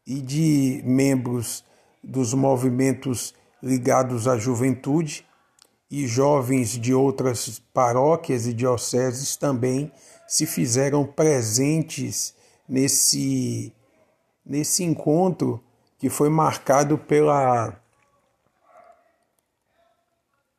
e 0.06 0.21
de 0.21 0.83
membros 0.85 1.64
dos 2.02 2.35
movimentos 2.35 3.33
ligados 3.62 4.28
à 4.28 4.37
juventude 4.37 5.25
e 5.90 6.06
jovens 6.06 6.78
de 6.78 6.92
outras 6.92 7.59
paróquias 7.73 8.47
e 8.47 8.52
dioceses 8.52 9.35
também 9.35 9.90
se 10.28 10.44
fizeram 10.44 11.06
presentes 11.06 12.35
nesse, 12.68 13.73
nesse 14.45 14.85
encontro 14.85 15.63
que 15.99 16.11
foi 16.11 16.29
marcado 16.29 16.99
pela 16.99 17.81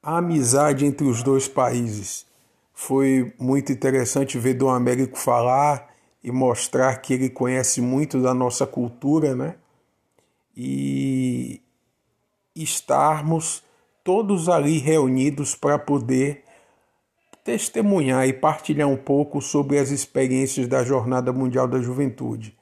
amizade 0.02 0.86
entre 0.86 1.06
os 1.06 1.22
dois 1.24 1.48
países. 1.48 2.26
Foi 2.74 3.34
muito 3.40 3.72
interessante 3.72 4.38
ver 4.38 4.56
Dom 4.56 4.70
Américo 4.70 5.18
falar 5.18 5.94
e 6.24 6.32
mostrar 6.32 6.98
que 6.98 7.14
ele 7.14 7.30
conhece 7.30 7.82
muito 7.82 8.22
da 8.22 8.34
nossa 8.34 8.66
cultura, 8.66 9.36
né? 9.36 9.56
E 10.56 11.62
estarmos 12.56 13.64
todos 14.04 14.50
ali 14.50 14.78
reunidos 14.78 15.56
para 15.56 15.78
poder 15.78 16.44
testemunhar 17.44 18.28
e 18.28 18.34
partilhar 18.34 18.88
um 18.88 18.98
pouco 18.98 19.42
sobre 19.42 19.78
as 19.78 19.92
experiências 19.92 20.68
da 20.68 20.84
Jornada 20.84 21.32
Mundial 21.32 21.68
da 21.68 21.80
Juventude. 21.80 22.58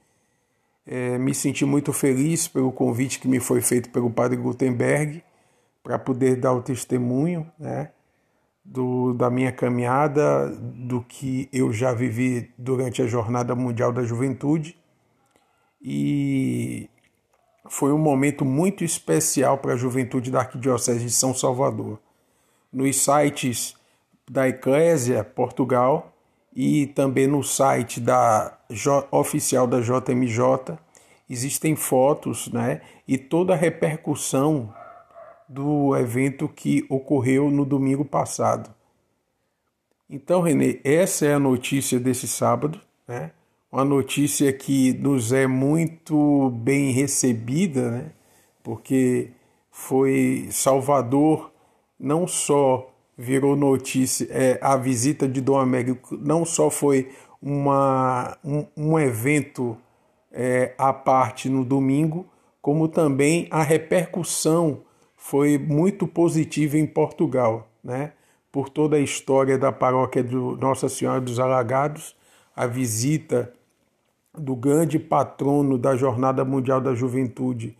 É, 0.85 1.17
me 1.17 1.33
senti 1.33 1.65
muito 1.65 1.93
feliz 1.93 2.47
pelo 2.47 2.71
convite 2.71 3.19
que 3.19 3.27
me 3.27 3.39
foi 3.39 3.61
feito 3.61 3.89
pelo 3.89 4.09
Padre 4.09 4.37
Gutenberg 4.37 5.23
para 5.81 5.97
poder 5.97 6.35
dar 6.35 6.53
o 6.53 6.61
testemunho 6.61 7.49
né, 7.57 7.91
do, 8.63 9.13
da 9.13 9.29
minha 9.29 9.51
caminhada, 9.51 10.49
do 10.49 11.01
que 11.01 11.49
eu 11.51 11.71
já 11.71 11.93
vivi 11.93 12.51
durante 12.57 13.01
a 13.01 13.07
Jornada 13.07 13.55
Mundial 13.55 13.91
da 13.91 14.03
Juventude. 14.03 14.77
E 15.81 16.89
foi 17.69 17.91
um 17.91 17.97
momento 17.97 18.45
muito 18.45 18.83
especial 18.83 19.57
para 19.57 19.73
a 19.73 19.77
juventude 19.77 20.31
da 20.31 20.39
Arquidiocese 20.39 21.03
de 21.03 21.11
São 21.11 21.33
Salvador. 21.33 21.99
Nos 22.71 23.03
sites 23.03 23.75
da 24.29 24.47
Eclésia 24.47 25.23
Portugal 25.23 26.12
e 26.55 26.87
também 26.87 27.27
no 27.27 27.43
site 27.43 27.99
da 27.99 28.57
oficial 29.11 29.65
da 29.65 29.79
JMJ 29.79 30.77
existem 31.29 31.75
fotos, 31.75 32.47
né, 32.51 32.81
e 33.07 33.17
toda 33.17 33.53
a 33.53 33.57
repercussão 33.57 34.73
do 35.47 35.95
evento 35.95 36.47
que 36.47 36.85
ocorreu 36.89 37.49
no 37.49 37.65
domingo 37.65 38.05
passado. 38.05 38.73
Então, 40.09 40.41
Renê, 40.41 40.79
essa 40.83 41.25
é 41.25 41.33
a 41.33 41.39
notícia 41.39 41.99
desse 41.99 42.27
sábado, 42.27 42.79
né? 43.07 43.31
Uma 43.71 43.83
notícia 43.83 44.53
que 44.53 44.93
nos 44.93 45.31
é 45.31 45.47
muito 45.47 46.51
bem 46.51 46.91
recebida, 46.91 47.89
né? 47.89 48.11
Porque 48.61 49.31
foi 49.71 50.47
Salvador 50.51 51.51
não 51.99 52.27
só 52.27 52.92
virou 53.17 53.55
notícia, 53.55 54.27
é, 54.29 54.59
a 54.61 54.75
visita 54.75 55.27
de 55.27 55.39
Dom 55.41 55.57
Américo 55.57 56.17
não 56.17 56.45
só 56.45 56.69
foi 56.69 57.11
uma, 57.41 58.37
um, 58.43 58.65
um 58.75 58.99
evento 58.99 59.77
é, 60.31 60.73
à 60.77 60.91
parte 60.91 61.49
no 61.49 61.63
domingo, 61.63 62.25
como 62.61 62.87
também 62.87 63.47
a 63.51 63.61
repercussão 63.61 64.81
foi 65.15 65.57
muito 65.57 66.07
positiva 66.07 66.77
em 66.77 66.85
Portugal, 66.85 67.67
né? 67.83 68.13
por 68.51 68.69
toda 68.69 68.97
a 68.97 68.99
história 68.99 69.57
da 69.57 69.71
paróquia 69.71 70.23
de 70.23 70.35
Nossa 70.35 70.87
Senhora 70.87 71.19
dos 71.19 71.39
Alagados, 71.39 72.15
a 72.55 72.67
visita 72.67 73.51
do 74.37 74.55
grande 74.55 74.99
patrono 74.99 75.77
da 75.77 75.95
Jornada 75.95 76.45
Mundial 76.45 76.79
da 76.79 76.93
Juventude, 76.93 77.75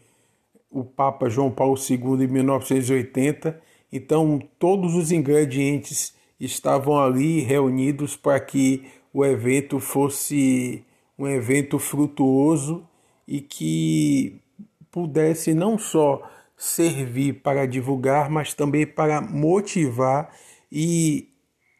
o 0.70 0.84
Papa 0.84 1.30
João 1.30 1.52
Paulo 1.52 1.76
II, 1.78 2.24
em 2.24 2.28
1980. 2.28 3.62
Então, 3.96 4.42
todos 4.58 4.96
os 4.96 5.12
ingredientes 5.12 6.16
estavam 6.40 6.98
ali 6.98 7.42
reunidos 7.42 8.16
para 8.16 8.40
que 8.40 8.88
o 9.14 9.24
evento 9.24 9.80
fosse 9.80 10.84
um 11.16 11.28
evento 11.28 11.78
frutuoso 11.78 12.84
e 13.28 13.40
que 13.40 14.42
pudesse 14.90 15.54
não 15.54 15.78
só 15.78 16.28
servir 16.58 17.34
para 17.44 17.68
divulgar, 17.68 18.32
mas 18.32 18.56
também 18.56 18.88
para 18.88 19.22
motivar 19.22 20.34
e 20.72 21.30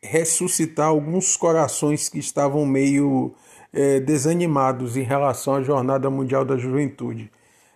ressuscitar 0.04 0.90
alguns 0.90 1.36
corações 1.36 2.10
que 2.10 2.20
estavam 2.20 2.64
meio 2.64 3.34
é, 3.74 4.00
desanimados 4.00 4.96
em 4.96 5.02
relação 5.02 5.56
à 5.56 5.64
Jornada 5.64 6.12
Mundial 6.12 6.46
da 6.46 6.58
Juventude. 6.58 7.32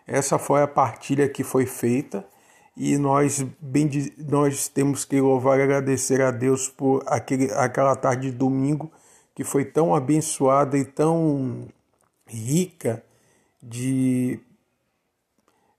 Essa 0.06 0.38
foi 0.38 0.62
a 0.62 0.68
partilha 0.68 1.28
que 1.28 1.44
foi 1.44 1.66
feita 1.66 2.24
e 2.80 2.96
nós, 2.96 3.44
bem, 3.60 3.90
nós 4.30 4.68
temos 4.68 5.04
que 5.04 5.20
louvar 5.20 5.58
e 5.58 5.64
agradecer 5.64 6.22
a 6.22 6.30
Deus 6.30 6.70
por 6.70 7.04
aquele, 7.08 7.52
aquela 7.54 7.96
tarde 7.96 8.30
de 8.30 8.38
domingo 8.38 8.92
que 9.34 9.44
foi 9.44 9.66
tão 9.66 9.96
abençoada 9.96 10.78
e 10.78 10.86
tão 10.86 11.68
rica 12.28 13.04
de 13.62 14.40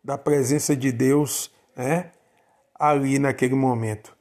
da 0.02 0.18
presença 0.18 0.74
de 0.74 0.90
Deus 0.90 1.50
né, 1.76 2.10
ali 2.74 3.18
naquele 3.18 3.54
momento. 3.54 4.16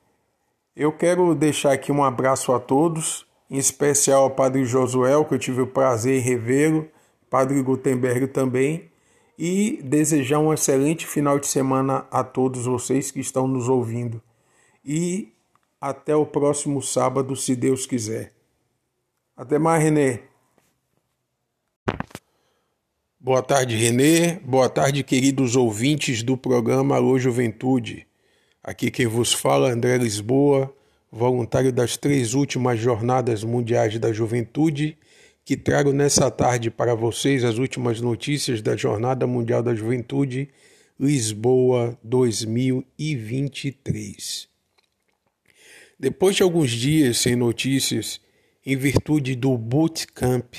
Eu 0.75 0.91
quero 0.91 1.33
deixar 1.33 1.71
aqui 1.71 1.91
um 1.91 2.03
abraço 2.03 2.51
a 2.53 2.59
todos, 2.59 3.25
em 3.49 3.57
especial 3.57 4.23
ao 4.23 4.31
Padre 4.31 4.65
Josuel, 4.65 5.25
que 5.25 5.33
eu 5.33 5.39
tive 5.39 5.61
o 5.61 5.67
prazer 5.67 6.19
em 6.19 6.21
revê-lo, 6.21 6.87
Padre 7.29 7.61
Gutenberg 7.63 8.27
também, 8.27 8.91
e 9.37 9.79
desejar 9.83 10.39
um 10.39 10.53
excelente 10.53 11.05
final 11.05 11.37
de 11.39 11.47
semana 11.47 12.07
a 12.09 12.23
todos 12.23 12.65
vocês 12.65 13.11
que 13.11 13.19
estão 13.19 13.47
nos 13.47 13.69
ouvindo. 13.69 14.21
E 14.83 15.31
até 15.79 16.15
o 16.15 16.25
próximo 16.25 16.81
sábado, 16.81 17.35
se 17.35 17.55
Deus 17.55 17.85
quiser. 17.85 18.33
Até 19.35 19.59
mais, 19.59 19.83
Renê. 19.83 20.21
Boa 23.19 23.43
tarde, 23.43 23.75
Renê. 23.75 24.39
Boa 24.39 24.69
tarde, 24.69 25.03
queridos 25.03 25.55
ouvintes 25.55 26.23
do 26.23 26.35
programa 26.35 26.95
Alô 26.95 27.19
Juventude. 27.19 28.07
Aqui 28.63 28.89
quem 28.89 29.05
vos 29.05 29.33
fala 29.33 29.69
é 29.69 29.71
André 29.73 29.97
Lisboa, 29.97 30.73
voluntário 31.11 31.71
das 31.71 31.95
três 31.95 32.33
últimas 32.33 32.79
Jornadas 32.79 33.43
Mundiais 33.43 33.97
da 33.99 34.11
Juventude, 34.11 34.97
que 35.47 35.55
trago 35.55 35.93
nessa 35.93 36.29
tarde 36.29 36.69
para 36.69 36.93
vocês 36.93 37.45
as 37.45 37.57
últimas 37.57 38.01
notícias 38.01 38.61
da 38.61 38.75
Jornada 38.75 39.25
Mundial 39.25 39.63
da 39.63 39.73
Juventude 39.73 40.49
Lisboa 40.99 41.97
2023. 42.03 44.49
Depois 45.97 46.35
de 46.35 46.43
alguns 46.43 46.69
dias 46.69 47.19
sem 47.19 47.37
notícias, 47.37 48.19
em 48.65 48.75
virtude 48.75 49.35
do 49.35 49.57
Bootcamp, 49.57 50.53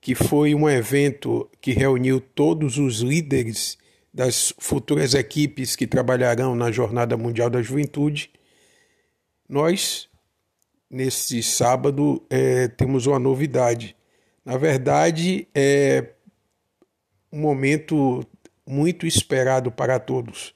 que 0.00 0.14
foi 0.14 0.54
um 0.54 0.70
evento 0.70 1.50
que 1.60 1.72
reuniu 1.72 2.20
todos 2.20 2.78
os 2.78 3.00
líderes 3.00 3.76
das 4.14 4.54
futuras 4.56 5.14
equipes 5.14 5.74
que 5.74 5.84
trabalharão 5.84 6.54
na 6.54 6.70
Jornada 6.70 7.16
Mundial 7.16 7.50
da 7.50 7.60
Juventude. 7.60 8.30
Nós, 9.48 10.08
nesse 10.88 11.42
sábado, 11.42 12.24
é, 12.30 12.68
temos 12.68 13.08
uma 13.08 13.18
novidade. 13.18 13.96
Na 14.44 14.56
verdade, 14.56 15.46
é 15.54 16.14
um 17.32 17.40
momento 17.40 18.26
muito 18.66 19.06
esperado 19.06 19.70
para 19.70 19.98
todos. 19.98 20.54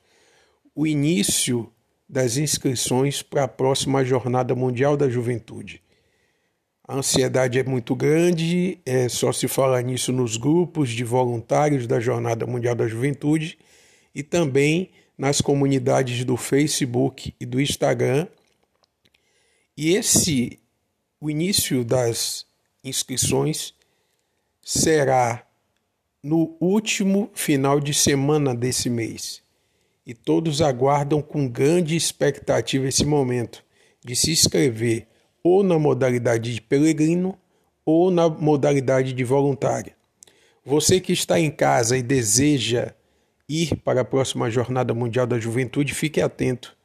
O 0.75 0.87
início 0.87 1.73
das 2.09 2.37
inscrições 2.37 3.23
para 3.23 3.45
a 3.45 3.49
próxima 3.49 4.05
Jornada 4.05 4.55
Mundial 4.55 4.97
da 4.97 5.09
Juventude. 5.09 5.83
A 6.87 6.95
ansiedade 6.95 7.59
é 7.59 7.65
muito 7.65 7.97
grande, 7.97 8.79
é, 8.87 9.09
só 9.09 9.33
se 9.33 9.49
fala 9.49 9.83
nisso 9.83 10.13
nos 10.13 10.37
grupos 10.37 10.91
de 10.91 11.03
voluntários 11.03 11.87
da 11.87 11.99
Jornada 11.99 12.47
Mundial 12.47 12.77
da 12.77 12.87
Juventude 12.87 13.59
e 14.15 14.23
também 14.23 14.91
nas 15.19 15.41
comunidades 15.41 16.25
do 16.25 16.37
Facebook 16.37 17.35
e 17.41 17.47
do 17.47 17.61
Instagram. 17.61 18.29
E 19.77 19.95
esse, 19.95 20.61
o 21.21 21.29
início 21.29 21.85
das 21.85 22.47
inscrições 22.85 23.75
será 24.69 25.47
no 26.21 26.57
último 26.61 27.31
final 27.35 27.79
de 27.79 27.95
semana 27.95 28.53
desse 28.53 28.91
mês. 28.91 29.41
E 30.05 30.13
todos 30.13 30.61
aguardam 30.61 31.23
com 31.23 31.47
grande 31.47 31.95
expectativa 31.95 32.89
esse 32.89 33.05
momento 33.05 33.63
de 34.05 34.17
se 34.17 34.33
inscrever 34.33 35.07
ou 35.41 35.63
na 35.63 35.79
modalidade 35.79 36.53
de 36.53 36.61
peregrino 36.61 37.39
ou 37.85 38.11
na 38.11 38.29
modalidade 38.29 39.13
de 39.13 39.23
voluntária. 39.23 39.95
Você 40.65 40.99
que 40.99 41.13
está 41.13 41.39
em 41.39 41.51
casa 41.51 41.97
e 41.97 42.03
deseja 42.03 42.93
ir 43.49 43.77
para 43.85 44.01
a 44.01 44.05
próxima 44.05 44.51
Jornada 44.51 44.93
Mundial 44.93 45.29
da 45.29 45.39
Juventude, 45.39 45.95
fique 45.95 46.21
atento, 46.21 46.77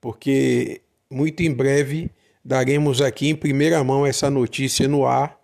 porque 0.00 0.80
muito 1.10 1.42
em 1.42 1.52
breve 1.52 2.10
daremos 2.42 3.02
aqui 3.02 3.28
em 3.28 3.36
primeira 3.36 3.84
mão 3.84 4.06
essa 4.06 4.30
notícia 4.30 4.88
no 4.88 5.04
ar, 5.04 5.41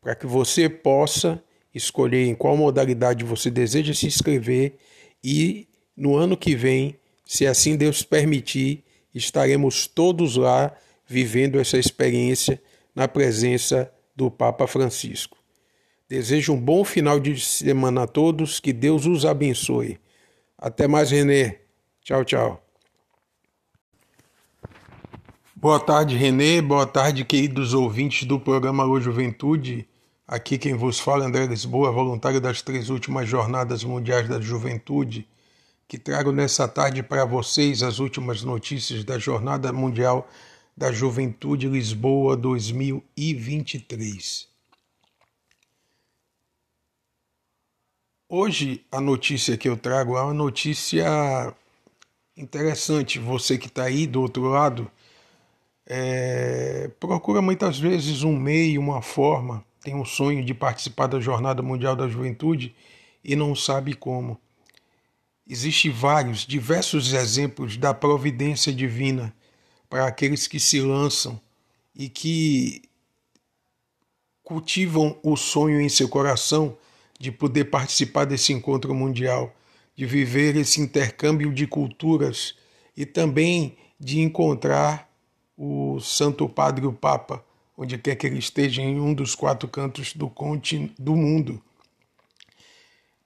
para 0.00 0.14
que 0.14 0.26
você 0.26 0.68
possa 0.68 1.42
escolher 1.74 2.26
em 2.26 2.34
qual 2.34 2.56
modalidade 2.56 3.24
você 3.24 3.50
deseja 3.50 3.94
se 3.94 4.06
inscrever 4.06 4.76
e 5.22 5.68
no 5.96 6.16
ano 6.16 6.36
que 6.36 6.54
vem, 6.54 6.96
se 7.24 7.46
assim 7.46 7.76
Deus 7.76 8.02
permitir, 8.02 8.82
estaremos 9.14 9.86
todos 9.86 10.36
lá 10.36 10.74
vivendo 11.06 11.60
essa 11.60 11.76
experiência 11.76 12.60
na 12.94 13.06
presença 13.06 13.92
do 14.16 14.30
Papa 14.30 14.66
Francisco. 14.66 15.36
Desejo 16.08 16.54
um 16.54 16.60
bom 16.60 16.84
final 16.84 17.20
de 17.20 17.38
semana 17.38 18.02
a 18.02 18.06
todos, 18.06 18.58
que 18.58 18.72
Deus 18.72 19.06
os 19.06 19.24
abençoe. 19.24 19.98
Até 20.58 20.88
mais, 20.88 21.10
Renê. 21.10 21.58
Tchau, 22.02 22.24
tchau. 22.24 22.64
Boa 25.54 25.78
tarde, 25.78 26.16
Renê. 26.16 26.62
Boa 26.62 26.86
tarde, 26.86 27.24
queridos 27.24 27.74
ouvintes 27.74 28.26
do 28.26 28.40
programa 28.40 28.82
Alô 28.82 28.98
Juventude. 28.98 29.86
Aqui 30.30 30.56
quem 30.58 30.74
vos 30.74 31.00
fala, 31.00 31.26
André 31.26 31.46
Lisboa, 31.46 31.90
voluntário 31.90 32.40
das 32.40 32.62
três 32.62 32.88
últimas 32.88 33.28
Jornadas 33.28 33.82
Mundiais 33.82 34.28
da 34.28 34.40
Juventude, 34.40 35.26
que 35.88 35.98
trago 35.98 36.30
nessa 36.30 36.68
tarde 36.68 37.02
para 37.02 37.24
vocês 37.24 37.82
as 37.82 37.98
últimas 37.98 38.44
notícias 38.44 39.02
da 39.02 39.18
Jornada 39.18 39.72
Mundial 39.72 40.30
da 40.76 40.92
Juventude 40.92 41.66
Lisboa 41.66 42.36
2023. 42.36 44.46
Hoje 48.28 48.86
a 48.92 49.00
notícia 49.00 49.56
que 49.56 49.68
eu 49.68 49.76
trago 49.76 50.16
é 50.16 50.22
uma 50.22 50.32
notícia 50.32 51.52
interessante. 52.36 53.18
Você 53.18 53.58
que 53.58 53.66
está 53.66 53.82
aí 53.82 54.06
do 54.06 54.22
outro 54.22 54.44
lado 54.44 54.88
é, 55.84 56.88
procura 57.00 57.42
muitas 57.42 57.80
vezes 57.80 58.22
um 58.22 58.36
meio, 58.36 58.80
uma 58.80 59.02
forma, 59.02 59.68
tem 59.82 59.94
um 59.94 60.04
sonho 60.04 60.44
de 60.44 60.54
participar 60.54 61.06
da 61.06 61.20
Jornada 61.20 61.62
Mundial 61.62 61.96
da 61.96 62.08
Juventude 62.08 62.74
e 63.24 63.34
não 63.34 63.54
sabe 63.54 63.94
como. 63.94 64.40
Existem 65.46 65.90
vários, 65.90 66.46
diversos 66.46 67.12
exemplos 67.12 67.76
da 67.76 67.92
providência 67.92 68.72
divina 68.72 69.34
para 69.88 70.06
aqueles 70.06 70.46
que 70.46 70.60
se 70.60 70.80
lançam 70.80 71.40
e 71.94 72.08
que 72.08 72.82
cultivam 74.44 75.18
o 75.22 75.36
sonho 75.36 75.80
em 75.80 75.88
seu 75.88 76.08
coração 76.08 76.76
de 77.18 77.32
poder 77.32 77.64
participar 77.64 78.24
desse 78.24 78.52
encontro 78.52 78.94
mundial, 78.94 79.54
de 79.94 80.06
viver 80.06 80.56
esse 80.56 80.80
intercâmbio 80.80 81.52
de 81.52 81.66
culturas 81.66 82.54
e 82.96 83.04
também 83.04 83.76
de 83.98 84.20
encontrar 84.20 85.10
o 85.56 86.00
Santo 86.00 86.48
Padre 86.48 86.86
o 86.86 86.92
Papa, 86.92 87.44
onde 87.80 87.96
quer 87.96 88.14
que 88.14 88.26
ele 88.26 88.38
esteja 88.38 88.82
em 88.82 89.00
um 89.00 89.14
dos 89.14 89.34
quatro 89.34 89.66
cantos 89.66 90.12
do, 90.12 90.30
do 90.98 91.16
mundo. 91.16 91.62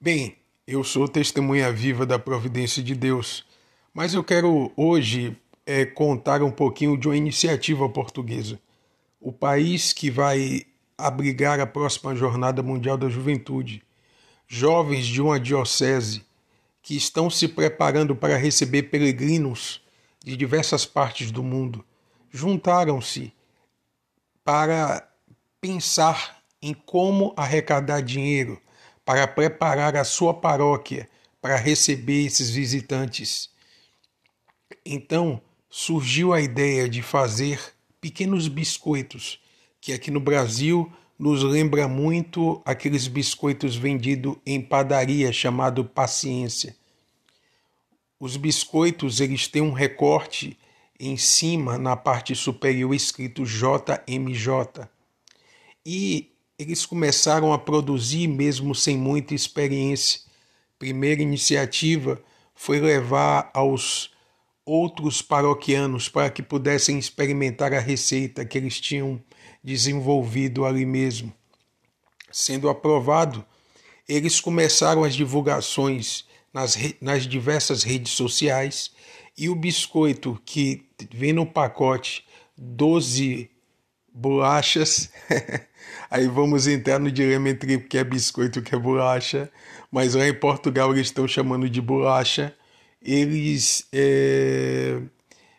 Bem, 0.01 0.37
eu 0.65 0.85
sou 0.85 1.09
testemunha 1.09 1.73
viva 1.73 2.07
da 2.07 2.21
providência 2.21 2.81
de 2.81 2.95
Deus, 2.95 3.45
mas 3.93 4.15
eu 4.15 4.23
quero 4.23 4.71
hoje 4.77 5.37
é, 5.67 5.85
contar 5.85 6.41
um 6.41 6.53
pouquinho 6.53 6.97
de 6.97 7.09
uma 7.09 7.17
iniciativa 7.17 7.89
portuguesa. 7.89 8.61
O 9.21 9.33
país 9.33 9.93
que 9.93 10.09
vai 10.09 10.63
abrigar 10.97 11.59
a 11.59 11.67
próxima 11.67 12.15
Jornada 12.15 12.63
Mundial 12.63 12.97
da 12.97 13.09
Juventude. 13.09 13.83
Jovens 14.47 15.05
de 15.05 15.21
uma 15.21 15.41
diocese 15.41 16.23
que 16.81 16.95
estão 16.95 17.29
se 17.29 17.49
preparando 17.49 18.15
para 18.15 18.37
receber 18.37 18.85
peregrinos 18.85 19.83
de 20.25 20.37
diversas 20.37 20.87
partes 20.87 21.33
do 21.33 21.43
mundo 21.43 21.85
juntaram-se 22.31 23.33
para 24.45 25.09
pensar 25.61 26.43
em 26.61 26.75
como 26.75 27.33
arrecadar 27.37 28.03
dinheiro 28.03 28.61
para 29.05 29.27
preparar 29.27 29.97
a 29.97 30.05
sua 30.05 30.33
paróquia 30.33 31.09
para 31.41 31.57
receber 31.57 32.25
esses 32.25 32.51
visitantes. 32.51 33.51
Então 34.85 35.41
surgiu 35.69 36.33
a 36.33 36.41
ideia 36.41 36.89
de 36.89 37.03
fazer 37.03 37.61
pequenos 38.01 38.49
biscoitos, 38.49 39.39
que 39.81 39.93
aqui 39.93 40.11
no 40.11 40.21
Brasil 40.21 40.91
nos 41.19 41.43
lembra 41.43 41.87
muito 41.87 42.63
aqueles 42.65 43.07
biscoitos 43.07 43.77
vendidos 43.77 44.37
em 44.47 44.61
padaria 44.61 45.33
chamado 45.33 45.85
paciência. 45.85 46.77
Os 48.19 48.37
biscoitos 48.37 49.21
eles 49.21 49.47
têm 49.47 49.63
um 49.63 49.73
recorte 49.73 50.59
em 51.07 51.17
cima 51.17 51.77
na 51.77 51.97
parte 51.97 52.35
superior 52.35 52.95
escrito 52.95 53.45
JMJ. 53.45 54.89
E 55.85 56.33
eles 56.59 56.87
começaram 56.87 57.53
a 57.53 57.59
produzir 57.59 58.27
mesmo 58.27 58.75
sem 58.75 58.97
muita 58.97 59.35
experiência. 59.35 60.21
Primeira 60.79 61.21
iniciativa 61.21 62.23
foi 62.55 62.81
levar 62.81 63.51
aos 63.53 64.13
outros 64.65 65.21
paroquianos 65.21 66.09
para 66.09 66.31
que 66.31 66.43
pudessem 66.43 66.99
experimentar 66.99 67.75
a 67.75 67.81
receita 67.81 68.45
que 68.45 68.57
eles 68.57 68.81
tinham 68.81 69.23
desenvolvido 69.63 70.65
ali 70.65 70.87
mesmo. 70.87 71.33
Sendo 72.33 72.69
aprovado, 72.69 73.45
eles 74.09 74.41
começaram 74.41 75.05
as 75.05 75.15
divulgações 75.15 76.25
nas, 76.53 76.79
nas 77.01 77.27
diversas 77.27 77.83
redes 77.83 78.13
sociais 78.13 78.91
e 79.37 79.49
o 79.49 79.55
biscoito 79.55 80.41
que 80.45 80.87
vem 81.13 81.33
no 81.33 81.45
pacote 81.45 82.25
12 82.57 83.51
bolachas. 84.13 85.11
Aí 86.11 86.27
vamos 86.29 86.67
entrar 86.67 86.99
no 87.01 87.11
dilema 87.11 87.49
entre 87.49 87.77
o 87.77 87.89
que 87.89 87.99
é 87.99 88.05
biscoito 88.05 88.59
e 88.59 88.61
o 88.61 88.63
que 88.63 88.75
é 88.75 88.79
bolacha. 88.79 89.51
Mas 89.91 90.15
lá 90.15 90.27
em 90.27 90.35
Portugal 90.35 90.93
eles 90.93 91.09
estão 91.09 91.27
chamando 91.27 91.69
de 91.69 91.81
bolacha. 91.81 92.55
Eles 93.03 93.87
é, 93.93 95.01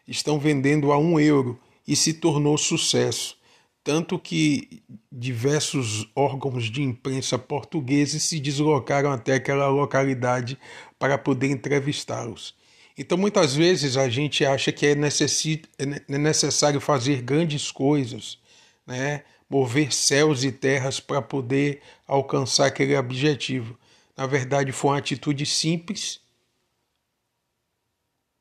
estão 0.08 0.40
vendendo 0.40 0.92
a 0.92 0.98
um 0.98 1.20
euro 1.20 1.60
e 1.88 1.96
se 1.96 2.14
tornou 2.14 2.58
sucesso. 2.58 3.38
Tanto 3.84 4.18
que 4.18 4.82
diversos 5.12 6.10
órgãos 6.16 6.72
de 6.72 6.82
imprensa 6.82 7.38
portugueses 7.38 8.24
se 8.24 8.40
deslocaram 8.40 9.12
até 9.12 9.36
aquela 9.36 9.68
localidade 9.68 10.58
para 10.98 11.20
poder 11.20 11.52
entrevistá-los. 11.52 12.56
Então, 12.98 13.18
muitas 13.18 13.54
vezes 13.54 13.98
a 13.98 14.08
gente 14.08 14.46
acha 14.46 14.72
que 14.72 14.86
é, 14.86 14.92
é 14.92 16.18
necessário 16.18 16.80
fazer 16.80 17.22
grandes 17.22 17.72
coisas, 17.72 18.40
né? 18.88 19.24
mover 19.50 19.94
céus 19.94 20.44
e 20.44 20.52
terras 20.52 21.00
para 21.00 21.22
poder 21.22 21.82
alcançar 22.08 22.68
aquele 22.68 22.96
objetivo. 22.96 23.78
Na 24.16 24.26
verdade, 24.26 24.72
foi 24.72 24.92
uma 24.92 24.98
atitude 24.98 25.46
simples, 25.46 26.22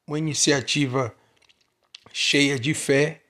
uma 0.07 0.19
iniciativa 0.19 1.15
cheia 2.13 2.59
de 2.59 2.73
fé 2.75 3.21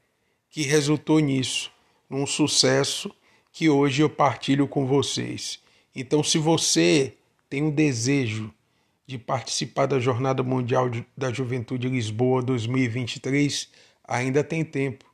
que 0.50 0.62
resultou 0.62 1.18
nisso, 1.18 1.72
num 2.08 2.26
sucesso 2.26 3.10
que 3.50 3.68
hoje 3.68 4.02
eu 4.02 4.10
partilho 4.10 4.68
com 4.68 4.86
vocês. 4.86 5.58
Então, 5.94 6.22
se 6.22 6.38
você 6.38 7.14
tem 7.48 7.62
um 7.62 7.70
desejo 7.70 8.53
de 9.06 9.18
participar 9.18 9.86
da 9.86 9.98
Jornada 9.98 10.42
Mundial 10.42 10.90
da 11.16 11.32
Juventude 11.32 11.88
Lisboa 11.88 12.42
2023, 12.42 13.68
ainda 14.06 14.42
tem 14.42 14.64
tempo. 14.64 15.04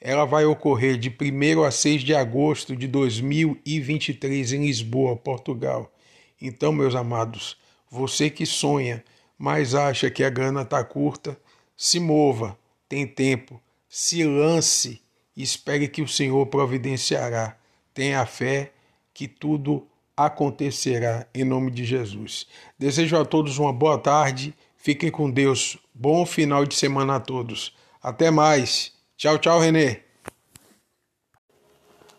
Ela 0.00 0.24
vai 0.24 0.44
ocorrer 0.44 0.96
de 0.96 1.08
1 1.08 1.64
a 1.64 1.70
6 1.70 2.02
de 2.02 2.14
agosto 2.14 2.76
de 2.76 2.86
2023 2.86 4.52
em 4.52 4.66
Lisboa, 4.66 5.16
Portugal. 5.16 5.92
Então, 6.40 6.72
meus 6.72 6.94
amados, 6.94 7.56
você 7.90 8.30
que 8.30 8.46
sonha, 8.46 9.04
mas 9.36 9.74
acha 9.74 10.10
que 10.10 10.22
a 10.22 10.30
grana 10.30 10.62
está 10.62 10.82
curta, 10.84 11.38
se 11.76 11.98
mova, 11.98 12.58
tem 12.88 13.06
tempo, 13.06 13.60
se 13.88 14.24
lance 14.24 15.00
e 15.36 15.42
espere 15.42 15.88
que 15.88 16.02
o 16.02 16.08
Senhor 16.08 16.46
providenciará. 16.46 17.56
Tenha 17.94 18.24
fé 18.26 18.72
que 19.14 19.26
tudo 19.26 19.86
acontecerá 20.18 21.28
em 21.32 21.44
nome 21.44 21.70
de 21.70 21.84
Jesus. 21.84 22.48
Desejo 22.76 23.16
a 23.16 23.24
todos 23.24 23.56
uma 23.58 23.72
boa 23.72 23.96
tarde, 23.96 24.52
fiquem 24.76 25.12
com 25.12 25.30
Deus, 25.30 25.78
bom 25.94 26.26
final 26.26 26.66
de 26.66 26.74
semana 26.74 27.16
a 27.16 27.20
todos. 27.20 27.72
Até 28.02 28.28
mais. 28.28 28.92
Tchau, 29.16 29.38
tchau, 29.38 29.60
Renê. 29.60 30.00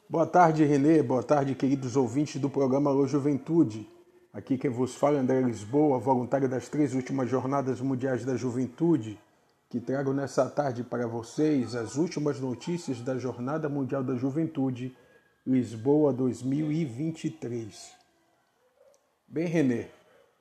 Boa 0.10 0.26
tarde, 0.26 0.64
Renê. 0.64 1.04
Boa 1.04 1.22
tarde, 1.22 1.54
queridos 1.54 1.98
ouvintes 1.98 2.40
do 2.40 2.50
programa 2.50 2.90
Alô 2.90 3.06
Juventude. 3.06 3.86
Aqui 4.32 4.58
quem 4.58 4.72
vos 4.72 4.96
fala 4.96 5.18
é 5.18 5.20
André 5.20 5.42
Lisboa, 5.42 6.00
voluntário 6.00 6.48
das 6.48 6.70
três 6.70 6.94
últimas 6.94 7.30
Jornadas 7.30 7.82
Mundiais 7.82 8.24
da 8.24 8.38
Juventude, 8.38 9.20
que 9.70 9.80
trago 9.82 10.14
nessa 10.14 10.50
tarde 10.50 10.84
para 10.84 11.06
vocês 11.06 11.76
as 11.76 11.98
últimas 11.98 12.40
notícias 12.40 13.02
da 13.02 13.18
Jornada 13.18 13.68
Mundial 13.68 14.04
da 14.04 14.16
Juventude 14.16 14.96
Lisboa 15.48 16.12
2023. 16.12 17.94
Bem, 19.26 19.48
Renê, 19.48 19.88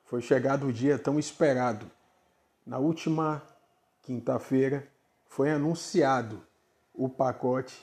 foi 0.03 0.21
chegado 0.21 0.67
o 0.67 0.73
dia 0.73 0.99
tão 0.99 1.17
esperado. 1.17 1.89
Na 2.65 2.79
última 2.79 3.41
quinta-feira 4.03 4.85
foi 5.25 5.51
anunciado 5.51 6.43
o 6.93 7.07
pacote 7.07 7.75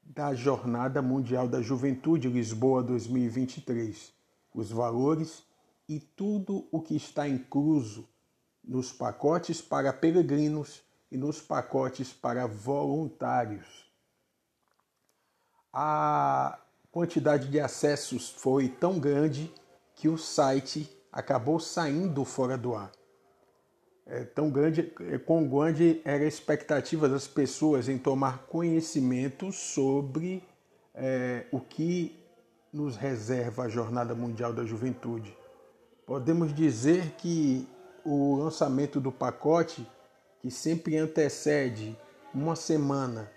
da 0.00 0.32
Jornada 0.32 1.02
Mundial 1.02 1.48
da 1.48 1.60
Juventude 1.60 2.28
Lisboa 2.28 2.84
2023, 2.84 4.12
os 4.54 4.70
valores 4.70 5.42
e 5.88 5.98
tudo 5.98 6.68
o 6.70 6.80
que 6.80 6.94
está 6.94 7.28
incluso 7.28 8.08
nos 8.62 8.92
pacotes 8.92 9.60
para 9.60 9.92
peregrinos 9.92 10.82
e 11.10 11.16
nos 11.16 11.40
pacotes 11.40 12.12
para 12.12 12.46
voluntários. 12.46 13.81
A 15.72 16.58
quantidade 16.90 17.48
de 17.48 17.58
acessos 17.58 18.30
foi 18.30 18.68
tão 18.68 18.98
grande 18.98 19.52
que 19.94 20.08
o 20.08 20.18
site 20.18 20.90
acabou 21.10 21.58
saindo 21.58 22.24
fora 22.24 22.58
do 22.58 22.74
ar 22.74 22.92
é, 24.06 24.24
tão 24.24 24.50
grande, 24.50 24.92
é, 25.10 25.18
quão 25.18 25.46
grande 25.46 26.00
era 26.04 26.24
a 26.24 26.28
expectativa 26.28 27.08
das 27.08 27.26
pessoas 27.26 27.88
em 27.88 27.98
tomar 27.98 28.46
conhecimento 28.46 29.52
sobre 29.52 30.42
é, 30.94 31.46
o 31.50 31.60
que 31.60 32.18
nos 32.72 32.96
reserva 32.96 33.64
a 33.64 33.68
Jornada 33.68 34.14
Mundial 34.14 34.52
da 34.52 34.64
Juventude. 34.64 35.36
Podemos 36.06 36.54
dizer 36.54 37.12
que 37.18 37.66
o 38.04 38.36
lançamento 38.36 39.00
do 39.00 39.12
pacote, 39.12 39.86
que 40.40 40.50
sempre 40.50 40.96
antecede 40.96 41.96
uma 42.34 42.56
semana 42.56 43.30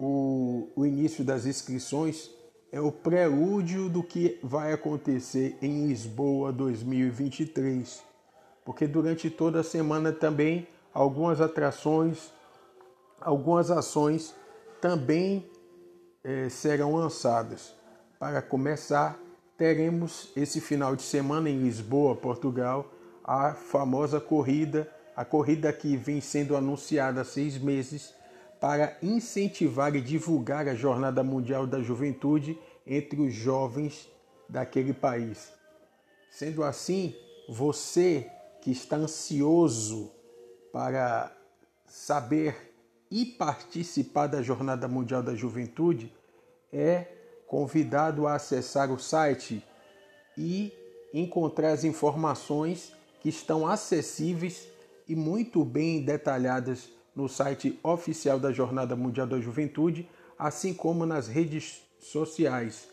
o, 0.00 0.68
o 0.74 0.86
início 0.86 1.22
das 1.22 1.46
inscrições, 1.46 2.30
é 2.72 2.80
o 2.80 2.90
prelúdio 2.90 3.88
do 3.88 4.02
que 4.02 4.38
vai 4.42 4.72
acontecer 4.72 5.56
em 5.60 5.86
Lisboa 5.86 6.52
2023 6.52 8.10
porque 8.64 8.86
durante 8.86 9.30
toda 9.30 9.60
a 9.60 9.64
semana 9.64 10.12
também 10.12 10.68
algumas 10.92 11.40
atrações, 11.40 12.32
algumas 13.20 13.70
ações 13.70 14.34
também 14.80 15.44
eh, 16.22 16.48
serão 16.48 16.94
lançadas. 16.94 17.74
Para 18.18 18.42
começar, 18.42 19.18
teremos 19.56 20.30
esse 20.36 20.60
final 20.60 20.94
de 20.94 21.02
semana 21.02 21.48
em 21.48 21.62
Lisboa, 21.62 22.14
Portugal, 22.14 22.86
a 23.24 23.54
famosa 23.54 24.20
corrida, 24.20 24.88
a 25.16 25.24
corrida 25.24 25.72
que 25.72 25.96
vem 25.96 26.20
sendo 26.20 26.56
anunciada 26.56 27.22
há 27.22 27.24
seis 27.24 27.58
meses 27.58 28.14
para 28.60 28.98
incentivar 29.02 29.96
e 29.96 30.02
divulgar 30.02 30.68
a 30.68 30.74
Jornada 30.74 31.24
Mundial 31.24 31.66
da 31.66 31.80
Juventude 31.80 32.58
entre 32.86 33.20
os 33.20 33.32
jovens 33.32 34.06
daquele 34.48 34.92
país. 34.92 35.50
Sendo 36.30 36.62
assim, 36.62 37.14
você 37.48 38.30
que 38.60 38.70
está 38.70 38.96
ansioso 38.96 40.12
para 40.70 41.34
saber 41.86 42.74
e 43.10 43.24
participar 43.24 44.26
da 44.26 44.42
Jornada 44.42 44.86
Mundial 44.86 45.22
da 45.22 45.34
Juventude, 45.34 46.14
é 46.72 47.06
convidado 47.46 48.26
a 48.26 48.34
acessar 48.34 48.92
o 48.92 48.98
site 48.98 49.64
e 50.36 50.72
encontrar 51.12 51.72
as 51.72 51.82
informações 51.82 52.92
que 53.20 53.28
estão 53.28 53.66
acessíveis 53.66 54.68
e 55.08 55.16
muito 55.16 55.64
bem 55.64 56.02
detalhadas 56.02 56.88
no 57.20 57.28
site 57.28 57.78
oficial 57.82 58.40
da 58.40 58.50
Jornada 58.50 58.96
Mundial 58.96 59.26
da 59.26 59.38
Juventude, 59.38 60.08
assim 60.38 60.72
como 60.72 61.04
nas 61.04 61.28
redes 61.28 61.82
sociais 61.98 62.88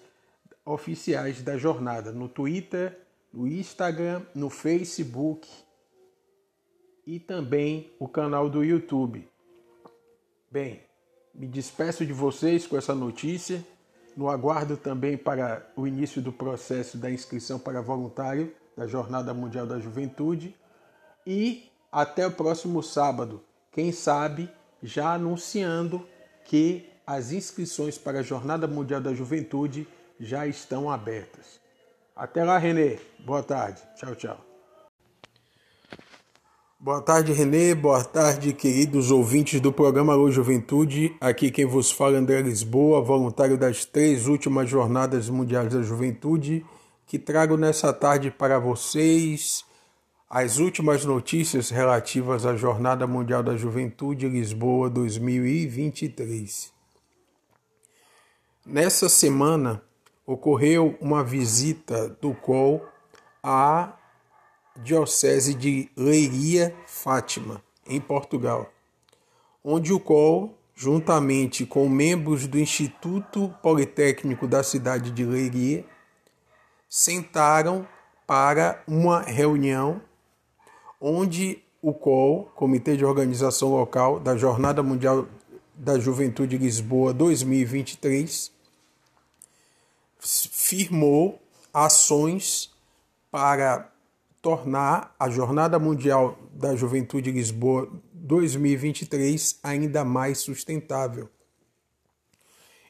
oficiais 0.66 1.42
da 1.42 1.58
jornada, 1.58 2.12
no 2.12 2.28
Twitter, 2.28 3.00
no 3.32 3.48
Instagram, 3.48 4.22
no 4.36 4.50
Facebook 4.50 5.48
e 7.06 7.22
também 7.22 7.90
o 7.98 8.06
canal 8.06 8.50
do 8.50 8.66
YouTube. 8.66 9.26
Bem, 10.52 10.82
me 11.34 11.48
despeço 11.48 12.06
de 12.06 12.12
vocês 12.12 12.68
com 12.68 12.78
essa 12.78 12.94
notícia. 12.94 13.66
No 14.16 14.30
aguardo 14.30 14.76
também 14.76 15.16
para 15.16 15.66
o 15.76 15.88
início 15.88 16.22
do 16.22 16.34
processo 16.34 16.98
da 16.98 17.10
inscrição 17.10 17.58
para 17.60 17.82
voluntário 17.82 18.54
da 18.76 18.88
Jornada 18.88 19.34
Mundial 19.34 19.66
da 19.66 19.80
Juventude. 19.80 20.54
E 21.26 21.72
até 21.90 22.28
o 22.28 22.32
próximo 22.32 22.84
sábado, 22.84 23.42
quem 23.78 23.92
sabe 23.92 24.50
já 24.82 25.14
anunciando 25.14 26.04
que 26.46 26.90
as 27.06 27.32
inscrições 27.32 27.96
para 27.96 28.22
a 28.22 28.24
Jornada 28.24 28.66
Mundial 28.66 29.00
da 29.00 29.14
Juventude 29.14 29.88
já 30.20 30.48
estão 30.48 30.90
abertas. 30.90 31.62
Até 32.16 32.44
lá, 32.44 32.58
Renê. 32.58 32.98
Boa 33.24 33.44
tarde. 33.44 33.80
Tchau, 33.96 34.16
tchau. 34.16 34.44
Boa 36.80 37.04
tarde, 37.04 37.32
Renê. 37.34 37.76
Boa 37.76 38.04
tarde, 38.04 38.52
queridos 38.52 39.12
ouvintes 39.12 39.62
do 39.62 39.72
programa 39.72 40.14
Alô 40.14 40.32
Juventude. 40.32 41.16
Aqui 41.22 41.52
quem 41.52 41.68
vos 41.68 41.92
fala 41.92 42.16
é 42.16 42.18
André 42.18 42.42
Lisboa, 42.42 43.00
voluntário 43.00 43.60
das 43.60 43.86
três 43.86 44.26
últimas 44.26 44.68
Jornadas 44.68 45.30
Mundiais 45.30 45.72
da 45.72 45.84
Juventude, 45.84 46.66
que 47.06 47.20
trago 47.20 47.56
nessa 47.56 47.94
tarde 47.94 48.32
para 48.32 48.58
vocês 48.58 49.67
as 50.30 50.58
últimas 50.58 51.06
notícias 51.06 51.70
relativas 51.70 52.46
à 52.46 52.54
Jornada 52.54 53.08
Mundial 53.08 53.42
da 53.42 53.56
Juventude 53.56 54.28
Lisboa 54.28 54.90
2023. 54.90 56.74
Nessa 58.66 59.08
semana 59.08 59.82
ocorreu 60.26 60.98
uma 61.00 61.24
visita 61.24 62.10
do 62.10 62.34
COL 62.34 62.86
à 63.42 63.94
Diocese 64.76 65.54
de 65.54 65.90
Leiria 65.96 66.76
Fátima, 66.86 67.64
em 67.88 68.02
Portugal, 68.02 68.70
onde 69.64 69.94
o 69.94 70.00
COL, 70.00 70.60
juntamente 70.76 71.66
com 71.66 71.88
membros 71.88 72.46
do 72.48 72.60
Instituto 72.60 73.56
Politécnico 73.64 74.46
da 74.46 74.62
cidade 74.62 75.10
de 75.10 75.24
Leiria, 75.24 75.86
sentaram 76.90 77.88
para 78.28 78.84
uma 78.86 79.22
reunião 79.22 80.02
onde 81.00 81.64
o 81.82 81.94
COL, 81.94 82.46
Comitê 82.56 82.98
de 82.98 83.06
Organização 83.06 83.70
Local 83.70 84.20
da 84.20 84.36
Jornada 84.36 84.82
Mundial 84.82 85.28
da 85.76 86.00
Juventude 86.00 86.58
Lisboa 86.58 87.14
2023, 87.14 88.52
firmou 90.20 91.40
ações 91.74 92.74
para 93.30 93.92
tornar 94.42 95.16
a 95.20 95.30
Jornada 95.30 95.78
Mundial 95.78 96.38
da 96.52 96.76
Juventude 96.76 97.32
Lisboa 97.32 97.88
2023 98.14 99.60
ainda 99.62 100.04
mais 100.04 100.40
sustentável. 100.40 101.30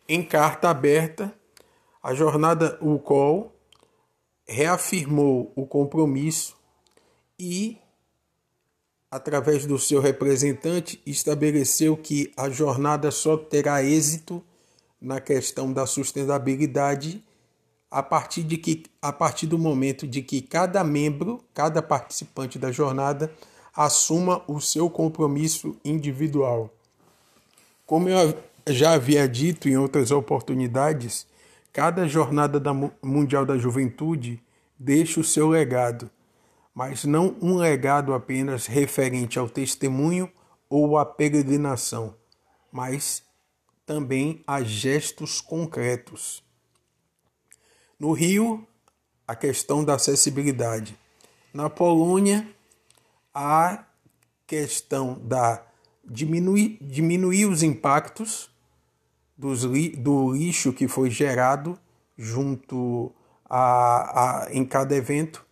Em 0.07 0.23
carta 0.23 0.69
aberta, 0.69 1.33
a 2.01 2.13
jornada 2.13 2.77
UCOL 2.81 3.53
reafirmou 4.47 5.51
o 5.55 5.65
compromisso 5.65 6.55
e 7.37 7.77
através 9.09 9.65
do 9.65 9.79
seu 9.79 10.01
representante, 10.01 11.01
estabeleceu 11.05 11.95
que 11.95 12.31
a 12.35 12.49
jornada 12.49 13.09
só 13.11 13.37
terá 13.37 13.83
êxito 13.83 14.43
na 15.01 15.21
questão 15.21 15.71
da 15.71 15.85
sustentabilidade 15.85 17.23
a 17.89 18.03
partir, 18.03 18.43
de 18.43 18.57
que, 18.57 18.83
a 19.01 19.13
partir 19.13 19.47
do 19.47 19.57
momento 19.57 20.05
de 20.05 20.21
que 20.21 20.41
cada 20.41 20.83
membro, 20.83 21.43
cada 21.53 21.81
participante 21.81 22.59
da 22.59 22.71
jornada, 22.71 23.31
assuma 23.73 24.43
o 24.47 24.59
seu 24.59 24.89
compromisso 24.89 25.77
individual. 25.85 26.73
Como 27.85 28.09
eu 28.09 28.37
já 28.67 28.93
havia 28.93 29.27
dito 29.27 29.69
em 29.69 29.77
outras 29.77 30.11
oportunidades, 30.11 31.25
cada 31.71 32.07
jornada 32.07 32.59
da 32.59 32.73
Mundial 32.73 33.45
da 33.45 33.57
Juventude 33.57 34.43
deixa 34.77 35.21
o 35.21 35.23
seu 35.23 35.47
legado 35.47 36.09
mas 36.77 37.05
não 37.05 37.35
um 37.41 37.55
legado 37.57 38.13
apenas 38.13 38.67
referente 38.67 39.39
ao 39.39 39.49
testemunho 39.49 40.31
ou 40.69 40.95
à 40.95 41.03
peregrinação, 41.03 42.13
mas 42.71 43.23
também 43.83 44.43
a 44.45 44.61
gestos 44.61 45.41
concretos. 45.41 46.43
No 47.99 48.11
Rio, 48.11 48.63
a 49.27 49.35
questão 49.35 49.83
da 49.83 49.95
acessibilidade. 49.95 50.95
Na 51.51 51.67
Polônia, 51.67 52.47
a 53.33 53.83
questão 54.45 55.17
da 55.17 55.65
diminuir, 56.05 56.77
diminuir 56.79 57.47
os 57.47 57.63
impactos 57.63 58.51
dos, 59.35 59.63
do 59.97 60.31
lixo 60.31 60.71
que 60.71 60.87
foi 60.87 61.09
gerado 61.09 61.75
junto 62.15 63.11
a, 63.49 64.43
a, 64.45 64.53
em 64.53 64.63
cada 64.63 64.95
evento 64.95 65.46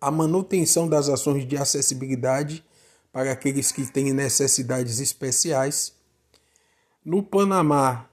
a 0.00 0.10
manutenção 0.10 0.88
das 0.88 1.08
ações 1.08 1.46
de 1.46 1.56
acessibilidade 1.56 2.64
para 3.12 3.32
aqueles 3.32 3.70
que 3.70 3.84
têm 3.84 4.12
necessidades 4.12 4.98
especiais. 4.98 5.92
No 7.04 7.22
Panamá, 7.22 8.08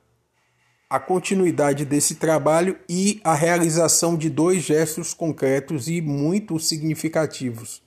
a 0.89 0.99
continuidade 0.99 1.85
desse 1.85 2.15
trabalho 2.15 2.77
e 2.89 3.21
a 3.23 3.33
realização 3.33 4.17
de 4.17 4.29
dois 4.29 4.63
gestos 4.63 5.13
concretos 5.13 5.87
e 5.87 6.01
muito 6.01 6.59
significativos. 6.59 7.81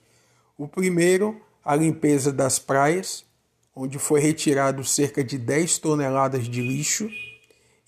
O 0.57 0.67
primeiro, 0.67 1.41
a 1.63 1.75
limpeza 1.75 2.31
das 2.31 2.59
praias, 2.59 3.25
onde 3.75 3.97
foi 3.97 4.19
retirado 4.19 4.83
cerca 4.83 5.23
de 5.23 5.37
10 5.37 5.79
toneladas 5.79 6.47
de 6.47 6.61
lixo, 6.61 7.09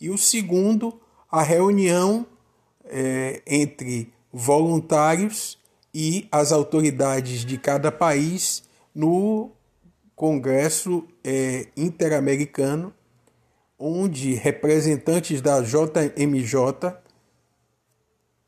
e 0.02 0.10
o 0.10 0.17
segundo, 0.17 0.99
a 1.32 1.43
reunião 1.43 2.26
é, 2.86 3.41
entre 3.45 4.12
voluntários 4.32 5.58
e 5.93 6.27
as 6.32 6.51
autoridades 6.51 7.45
de 7.45 7.58
cada 7.58 7.91
país 7.91 8.63
no 8.95 9.51
Congresso 10.15 11.08
é, 11.23 11.67
Interamericano, 11.77 12.93
onde 13.77 14.34
representantes 14.34 15.41
da 15.41 15.62
JMJ, 15.62 16.95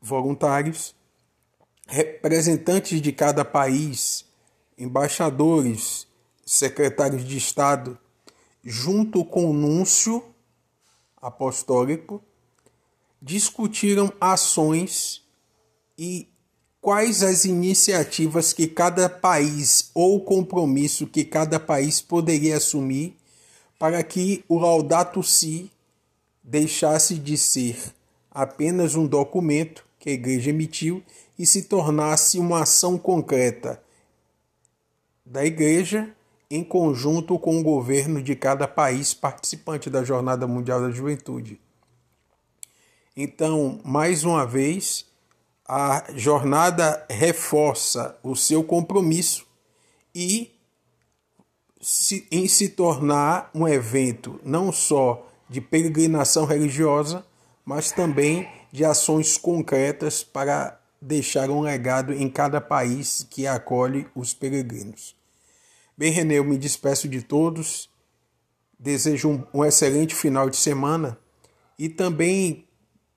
voluntários, 0.00 0.94
representantes 1.86 3.00
de 3.00 3.12
cada 3.12 3.44
país, 3.44 4.24
embaixadores, 4.78 6.06
secretários 6.44 7.24
de 7.24 7.36
Estado, 7.36 7.98
junto 8.62 9.24
com 9.24 9.50
o 9.50 9.52
núncio 9.52 10.24
apostólico, 11.16 12.22
discutiram 13.20 14.12
ações 14.20 15.24
e 15.98 16.28
quais 16.86 17.24
as 17.24 17.44
iniciativas 17.44 18.52
que 18.52 18.68
cada 18.68 19.08
país 19.08 19.90
ou 19.92 20.20
compromisso 20.20 21.04
que 21.04 21.24
cada 21.24 21.58
país 21.58 22.00
poderia 22.00 22.58
assumir 22.58 23.16
para 23.76 24.00
que 24.04 24.44
o 24.48 24.56
Laudato 24.56 25.20
Si 25.20 25.68
deixasse 26.44 27.16
de 27.16 27.36
ser 27.36 27.76
apenas 28.30 28.94
um 28.94 29.04
documento 29.04 29.84
que 29.98 30.10
a 30.10 30.12
igreja 30.12 30.50
emitiu 30.50 31.02
e 31.36 31.44
se 31.44 31.62
tornasse 31.62 32.38
uma 32.38 32.62
ação 32.62 32.96
concreta 32.96 33.82
da 35.24 35.44
igreja 35.44 36.14
em 36.48 36.62
conjunto 36.62 37.36
com 37.36 37.58
o 37.58 37.64
governo 37.64 38.22
de 38.22 38.36
cada 38.36 38.68
país 38.68 39.12
participante 39.12 39.90
da 39.90 40.04
Jornada 40.04 40.46
Mundial 40.46 40.80
da 40.80 40.92
Juventude. 40.92 41.60
Então, 43.16 43.80
mais 43.82 44.22
uma 44.22 44.46
vez, 44.46 45.04
a 45.68 46.04
jornada 46.14 47.04
reforça 47.10 48.16
o 48.22 48.36
seu 48.36 48.62
compromisso 48.62 49.44
e 50.14 50.52
se, 51.80 52.26
em 52.30 52.46
se 52.46 52.68
tornar 52.68 53.50
um 53.54 53.66
evento 53.66 54.40
não 54.44 54.70
só 54.70 55.26
de 55.48 55.60
peregrinação 55.60 56.44
religiosa, 56.44 57.24
mas 57.64 57.90
também 57.90 58.48
de 58.72 58.84
ações 58.84 59.36
concretas 59.36 60.22
para 60.22 60.80
deixar 61.00 61.50
um 61.50 61.60
legado 61.60 62.12
em 62.12 62.28
cada 62.28 62.60
país 62.60 63.26
que 63.28 63.46
acolhe 63.46 64.06
os 64.14 64.34
peregrinos. 64.34 65.16
Bem, 65.96 66.12
René, 66.12 66.34
eu 66.34 66.44
me 66.44 66.58
despeço 66.58 67.08
de 67.08 67.22
todos, 67.22 67.88
desejo 68.78 69.30
um, 69.30 69.44
um 69.54 69.64
excelente 69.64 70.14
final 70.14 70.48
de 70.50 70.56
semana 70.56 71.18
e 71.78 71.88
também 71.88 72.65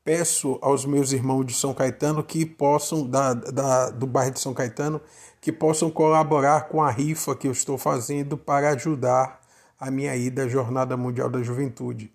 peço 0.10 0.58
aos 0.60 0.86
meus 0.86 1.12
irmãos 1.12 1.46
de 1.46 1.54
São 1.54 1.72
Caetano 1.72 2.24
que 2.24 2.44
possam, 2.44 3.08
da, 3.08 3.32
da, 3.32 3.92
do 3.92 4.08
bairro 4.08 4.32
de 4.32 4.40
São 4.40 4.56
Caetano, 4.56 5.00
que 5.40 5.52
possam 5.52 5.92
colaborar 5.92 6.68
com 6.68 6.82
a 6.82 6.90
rifa 6.90 7.36
que 7.36 7.48
eu 7.48 7.52
estou 7.52 7.78
fazendo 7.78 8.36
para 8.36 8.72
ajudar 8.72 9.40
a 9.80 9.92
minha 9.92 10.16
ida 10.16 10.46
à 10.46 10.48
Jornada 10.48 10.98
Mundial 10.98 11.30
da 11.30 11.44
Juventude. 11.44 12.12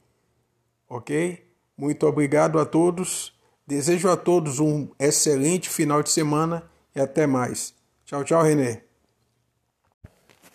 Ok? 0.89 1.47
Muito 1.79 2.05
obrigado 2.05 2.59
a 2.59 2.67
todos. 2.67 3.33
Desejo 3.65 4.11
a 4.11 4.17
todos 4.17 4.59
um 4.59 4.89
excelente 4.99 5.71
final 5.71 6.03
de 6.03 6.11
semana 6.11 6.65
e 6.97 7.01
até 7.01 7.29
mais. 7.29 7.75
Tchau, 8.05 8.25
tchau, 8.25 8.43
Renê. 8.43 8.81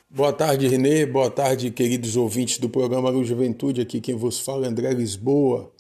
Boa 0.09 0.33
tarde, 0.33 0.67
Renê. 0.67 1.05
Boa 1.05 1.31
tarde, 1.31 1.71
queridos 1.71 2.17
ouvintes 2.17 2.57
do 2.57 2.67
programa 2.67 3.13
Juventude. 3.23 3.79
Aqui 3.79 4.01
quem 4.01 4.15
vos 4.17 4.41
fala 4.41 4.65
é 4.65 4.67
André 4.67 4.91
Lisboa 4.91 5.71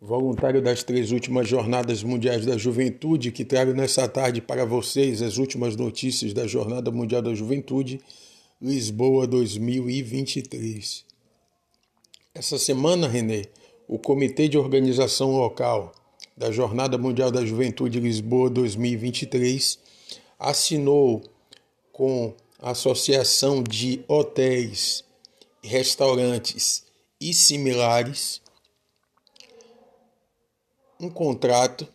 voluntário 0.00 0.60
das 0.60 0.82
três 0.82 1.10
últimas 1.10 1.48
Jornadas 1.48 2.02
Mundiais 2.02 2.44
da 2.44 2.56
Juventude, 2.56 3.32
que 3.32 3.44
trago 3.44 3.72
nessa 3.72 4.06
tarde 4.08 4.40
para 4.40 4.64
vocês 4.64 5.22
as 5.22 5.38
últimas 5.38 5.74
notícias 5.76 6.32
da 6.32 6.46
Jornada 6.46 6.90
Mundial 6.90 7.22
da 7.22 7.34
Juventude, 7.34 8.00
Lisboa 8.60 9.26
2023. 9.26 11.04
Essa 12.34 12.58
semana, 12.58 13.08
Renê, 13.08 13.46
o 13.88 13.98
Comitê 13.98 14.48
de 14.48 14.58
Organização 14.58 15.30
Local 15.32 15.92
da 16.36 16.50
Jornada 16.50 16.98
Mundial 16.98 17.30
da 17.30 17.44
Juventude 17.44 17.98
Lisboa 17.98 18.50
2023 18.50 19.78
assinou 20.38 21.22
com 21.92 22.34
a 22.60 22.72
Associação 22.72 23.62
de 23.62 24.04
Hotéis, 24.06 25.02
Restaurantes 25.62 26.84
e 27.18 27.32
Similares 27.32 28.42
um 31.00 31.10
contrato 31.10 31.86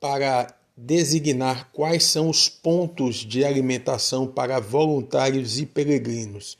para 0.00 0.54
designar 0.76 1.70
quais 1.72 2.04
são 2.04 2.30
os 2.30 2.48
pontos 2.48 3.16
de 3.16 3.44
alimentação 3.44 4.26
para 4.26 4.60
voluntários 4.60 5.58
e 5.58 5.66
peregrinos. 5.66 6.56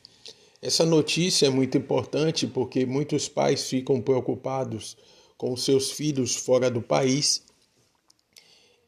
Essa 0.61 0.85
notícia 0.85 1.45
é 1.47 1.49
muito 1.49 1.77
importante 1.77 2.45
porque 2.45 2.85
muitos 2.85 3.29
pais 3.29 3.69
ficam 3.69 4.01
preocupados 4.01 4.97
com 5.37 5.55
seus 5.55 5.91
filhos 5.91 6.35
fora 6.35 6.69
do 6.69 6.81
país 6.81 7.43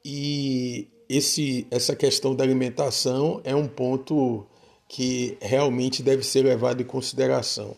e 0.03 0.89
esse, 1.07 1.65
essa 1.71 1.95
questão 1.95 2.35
da 2.35 2.43
alimentação 2.43 3.39
é 3.45 3.55
um 3.55 3.67
ponto 3.67 4.45
que 4.87 5.37
realmente 5.39 6.03
deve 6.03 6.23
ser 6.23 6.43
levado 6.43 6.81
em 6.81 6.85
consideração. 6.85 7.77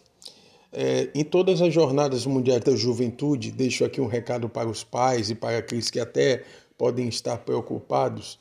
É, 0.75 1.09
em 1.13 1.23
todas 1.23 1.61
as 1.61 1.71
jornadas 1.71 2.25
mundiais 2.25 2.61
da 2.61 2.75
juventude, 2.75 3.51
deixo 3.51 3.85
aqui 3.85 4.01
um 4.01 4.07
recado 4.07 4.49
para 4.49 4.67
os 4.67 4.83
pais 4.83 5.29
e 5.29 5.35
para 5.35 5.59
aqueles 5.59 5.91
que 5.91 5.99
até 5.99 6.43
podem 6.75 7.07
estar 7.07 7.37
preocupados. 7.37 8.39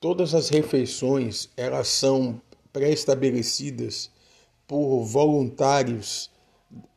Todas 0.00 0.34
as 0.34 0.48
refeições 0.48 1.48
elas 1.56 1.88
são 1.88 2.40
pré-estabelecidas 2.72 4.10
por 4.68 5.02
voluntários 5.02 6.30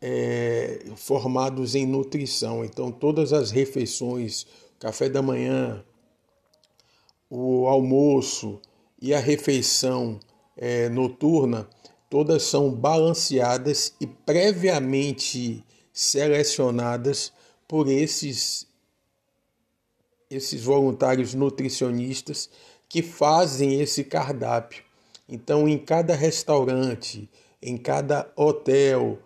é, 0.02 0.86
formados 0.96 1.76
em 1.76 1.86
nutrição. 1.86 2.63
Então, 2.63 2.92
todas 2.92 3.34
as 3.34 3.52
refeições, 3.52 4.46
café 4.80 5.10
da 5.10 5.22
manhã, 5.22 5.84
o 7.30 7.68
almoço 7.68 8.62
e 9.02 9.13
a 9.13 9.20
refeição 9.20 10.20
é, 10.56 10.90
noturna, 10.90 11.68
todas 12.10 12.43
são 12.43 12.72
balanceadas 12.72 13.93
e 14.00 14.08
previamente 14.08 15.63
selecionadas 15.91 17.34
por 17.67 17.88
esses 17.89 18.67
esses 20.30 20.63
voluntários 20.63 21.34
nutricionistas 21.34 22.50
que 22.89 23.02
fazem 23.02 23.80
esse 23.80 24.04
cardápio. 24.04 24.84
Então, 25.28 25.67
em 25.67 25.78
cada 25.78 26.13
restaurante, 26.13 27.30
em 27.62 27.78
cada 27.78 28.30
hotel 28.36 29.20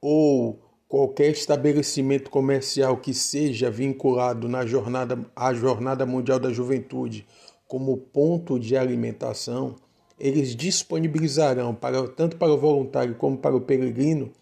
ou 0.00 0.58
qualquer 0.88 1.30
estabelecimento 1.30 2.30
comercial 2.30 2.96
que 2.96 3.12
seja 3.12 3.70
vinculado 3.70 4.48
na 4.48 4.64
jornada 4.64 5.18
à 5.36 5.52
Jornada 5.52 6.06
Mundial 6.06 6.38
da 6.38 6.52
Juventude 6.52 7.26
como 7.66 7.96
ponto 7.96 8.58
de 8.58 8.76
alimentação, 8.76 9.76
eles 10.18 10.54
disponibilizarão 10.54 11.74
para, 11.74 12.06
tanto 12.08 12.36
para 12.36 12.52
o 12.52 12.58
voluntário 12.58 13.14
como 13.14 13.36
para 13.36 13.56
o 13.56 13.60
peregrino 13.60 14.32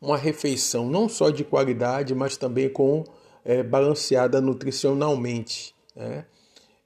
uma 0.00 0.16
refeição 0.16 0.88
não 0.88 1.08
só 1.08 1.28
de 1.30 1.44
qualidade, 1.44 2.14
mas 2.14 2.36
também 2.36 2.68
com 2.68 3.04
é, 3.44 3.62
balanceada 3.62 4.40
nutricionalmente. 4.40 5.74
Né? 5.94 6.24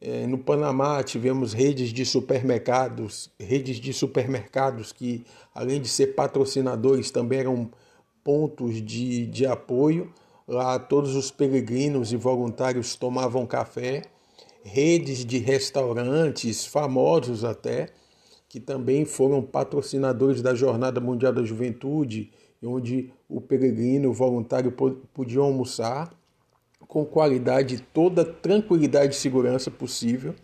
É, 0.01 0.27
no 0.27 0.37
Panamá 0.37 1.03
tivemos 1.03 1.53
redes 1.53 1.93
de 1.93 2.05
supermercados, 2.05 3.31
redes 3.39 3.77
de 3.77 3.93
supermercados 3.93 4.93
que, 4.93 5.25
além 5.55 5.81
de 5.81 5.89
ser 5.89 6.09
patrocinadores, 6.09 7.11
também 7.11 7.41
eram 7.41 7.71
pontos 8.25 8.83
de, 8.83 9.27
de 9.27 9.47
apoio. 9.47 10.13
Lá 10.47 10.79
todos 10.79 11.15
os 11.15 11.31
peregrinos 11.31 12.13
e 12.13 12.17
voluntários 12.17 12.97
tomavam 12.97 13.47
café 13.47 14.03
redes 14.65 15.25
de 15.25 15.39
restaurantes 15.39 16.65
famosos 16.65 17.45
até, 17.45 17.91
que 18.49 18.59
também 18.59 19.05
foram 19.05 19.43
patrocinadores 19.43 20.41
da 20.41 20.55
Jornada 20.55 21.01
Mundial 21.01 21.33
da 21.33 21.45
Juventude, 21.45 22.33
onde 22.63 23.13
o 23.29 23.41
peregrino, 23.41 24.09
o 24.09 24.15
voluntário 24.15 24.73
podia 25.13 25.41
almoçar 25.41 26.11
com 26.89 27.05
qualidade, 27.05 27.83
toda 27.93 28.25
tranquilidade 28.25 29.15
e 29.15 29.19
segurança 29.19 29.71
possível. 29.71 30.35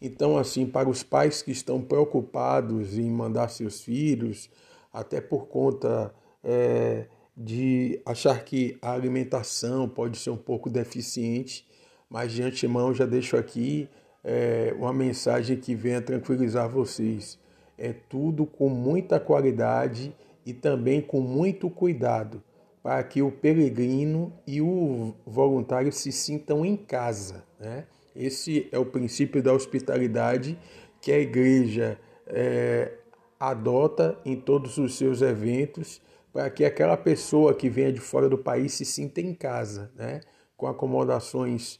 Então, 0.00 0.36
assim, 0.36 0.66
para 0.66 0.88
os 0.88 1.02
pais 1.02 1.42
que 1.42 1.50
estão 1.50 1.80
preocupados 1.80 2.98
em 2.98 3.10
mandar 3.10 3.48
seus 3.48 3.80
filhos, 3.80 4.50
até 4.92 5.20
por 5.20 5.46
conta 5.46 6.14
é, 6.44 7.06
de 7.36 8.00
achar 8.04 8.44
que 8.44 8.76
a 8.82 8.92
alimentação 8.92 9.88
pode 9.88 10.18
ser 10.18 10.30
um 10.30 10.36
pouco 10.36 10.68
deficiente, 10.68 11.66
mas 12.08 12.32
de 12.32 12.42
antemão 12.42 12.94
já 12.94 13.04
deixo 13.04 13.36
aqui 13.36 13.88
é, 14.22 14.74
uma 14.76 14.92
mensagem 14.92 15.56
que 15.56 15.74
venha 15.74 16.02
tranquilizar 16.02 16.68
vocês. 16.68 17.38
É 17.78 17.92
tudo 17.92 18.44
com 18.44 18.68
muita 18.68 19.20
qualidade 19.20 20.14
e 20.44 20.52
também 20.52 21.00
com 21.00 21.20
muito 21.20 21.68
cuidado, 21.70 22.42
para 22.82 23.02
que 23.02 23.22
o 23.22 23.30
peregrino 23.30 24.32
e 24.46 24.60
o 24.60 25.14
voluntário 25.26 25.92
se 25.92 26.10
sintam 26.10 26.64
em 26.64 26.76
casa. 26.76 27.44
Né? 27.58 27.84
Esse 28.14 28.68
é 28.72 28.78
o 28.78 28.86
princípio 28.86 29.42
da 29.42 29.52
hospitalidade 29.52 30.58
que 31.00 31.12
a 31.12 31.18
igreja 31.18 31.98
é, 32.26 32.92
adota 33.38 34.18
em 34.24 34.36
todos 34.36 34.78
os 34.78 34.96
seus 34.96 35.20
eventos, 35.22 36.00
para 36.32 36.50
que 36.50 36.64
aquela 36.64 36.96
pessoa 36.96 37.54
que 37.54 37.68
venha 37.68 37.92
de 37.92 38.00
fora 38.00 38.28
do 38.28 38.38
país 38.38 38.74
se 38.74 38.84
sinta 38.84 39.20
em 39.20 39.34
casa, 39.34 39.90
né? 39.94 40.20
com 40.56 40.66
acomodações 40.66 41.78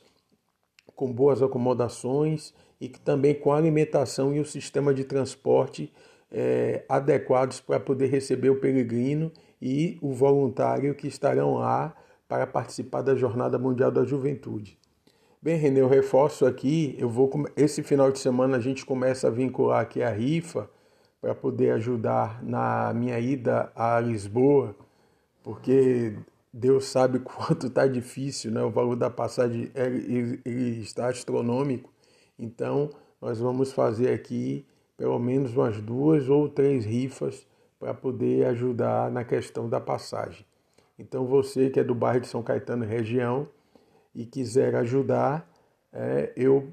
com 0.96 1.12
boas 1.12 1.42
acomodações 1.42 2.52
e 2.80 2.88
que 2.88 2.98
também 2.98 3.34
com 3.34 3.52
alimentação 3.52 4.34
e 4.34 4.40
o 4.40 4.44
sistema 4.44 4.92
de 4.92 5.04
transporte 5.04 5.92
é, 6.32 6.84
adequados 6.88 7.60
para 7.60 7.78
poder 7.78 8.06
receber 8.06 8.50
o 8.50 8.58
peregrino 8.58 9.30
e 9.60 9.98
o 10.02 10.12
voluntário 10.12 10.94
que 10.94 11.06
estarão 11.06 11.54
lá 11.54 11.94
para 12.26 12.46
participar 12.46 13.02
da 13.02 13.14
Jornada 13.14 13.58
Mundial 13.58 13.90
da 13.90 14.04
Juventude. 14.04 14.78
Bem, 15.40 15.56
Renê, 15.56 15.80
eu 15.80 15.88
reforço 15.88 16.44
aqui, 16.44 16.96
eu 16.98 17.08
vou 17.08 17.30
esse 17.56 17.82
final 17.82 18.10
de 18.10 18.18
semana 18.18 18.56
a 18.56 18.60
gente 18.60 18.84
começa 18.84 19.28
a 19.28 19.30
vincular 19.30 19.80
aqui 19.80 20.02
a 20.02 20.10
rifa 20.10 20.68
para 21.20 21.34
poder 21.34 21.70
ajudar 21.72 22.42
na 22.42 22.92
minha 22.92 23.18
ida 23.20 23.70
a 23.74 24.00
Lisboa, 24.00 24.74
porque 25.42 26.14
Deus 26.56 26.86
sabe 26.86 27.18
quanto 27.20 27.66
está 27.66 27.86
difícil, 27.86 28.50
né? 28.50 28.62
o 28.62 28.70
valor 28.70 28.96
da 28.96 29.10
passagem 29.10 29.70
ele, 29.74 30.40
ele 30.44 30.80
está 30.80 31.08
astronômico. 31.08 31.92
Então, 32.38 32.90
nós 33.20 33.38
vamos 33.38 33.72
fazer 33.72 34.12
aqui 34.12 34.66
pelo 34.96 35.18
menos 35.18 35.54
umas 35.54 35.80
duas 35.80 36.28
ou 36.30 36.48
três 36.48 36.86
rifas 36.86 37.46
para 37.78 37.92
poder 37.92 38.46
ajudar 38.46 39.10
na 39.10 39.22
questão 39.22 39.68
da 39.68 39.78
passagem. 39.78 40.46
Então, 40.98 41.26
você 41.26 41.68
que 41.68 41.78
é 41.78 41.84
do 41.84 41.94
bairro 41.94 42.20
de 42.20 42.26
São 42.26 42.42
Caetano 42.42 42.86
região 42.86 43.46
e 44.14 44.24
quiser 44.24 44.74
ajudar, 44.76 45.46
é, 45.92 46.32
eu, 46.34 46.72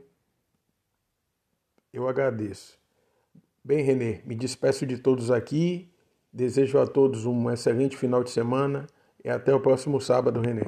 eu 1.91 2.07
agradeço. 2.07 2.79
Bem, 3.61 3.83
Renê, 3.83 4.21
me 4.25 4.33
despeço 4.33 4.85
de 4.85 4.97
todos 4.97 5.29
aqui. 5.29 5.89
Desejo 6.31 6.79
a 6.79 6.87
todos 6.87 7.25
um 7.25 7.51
excelente 7.51 7.97
final 7.97 8.23
de 8.23 8.31
semana. 8.31 8.87
E 9.23 9.29
até 9.29 9.55
o 9.55 9.59
próximo 9.59 10.01
sábado, 10.01 10.41
Renê. 10.41 10.63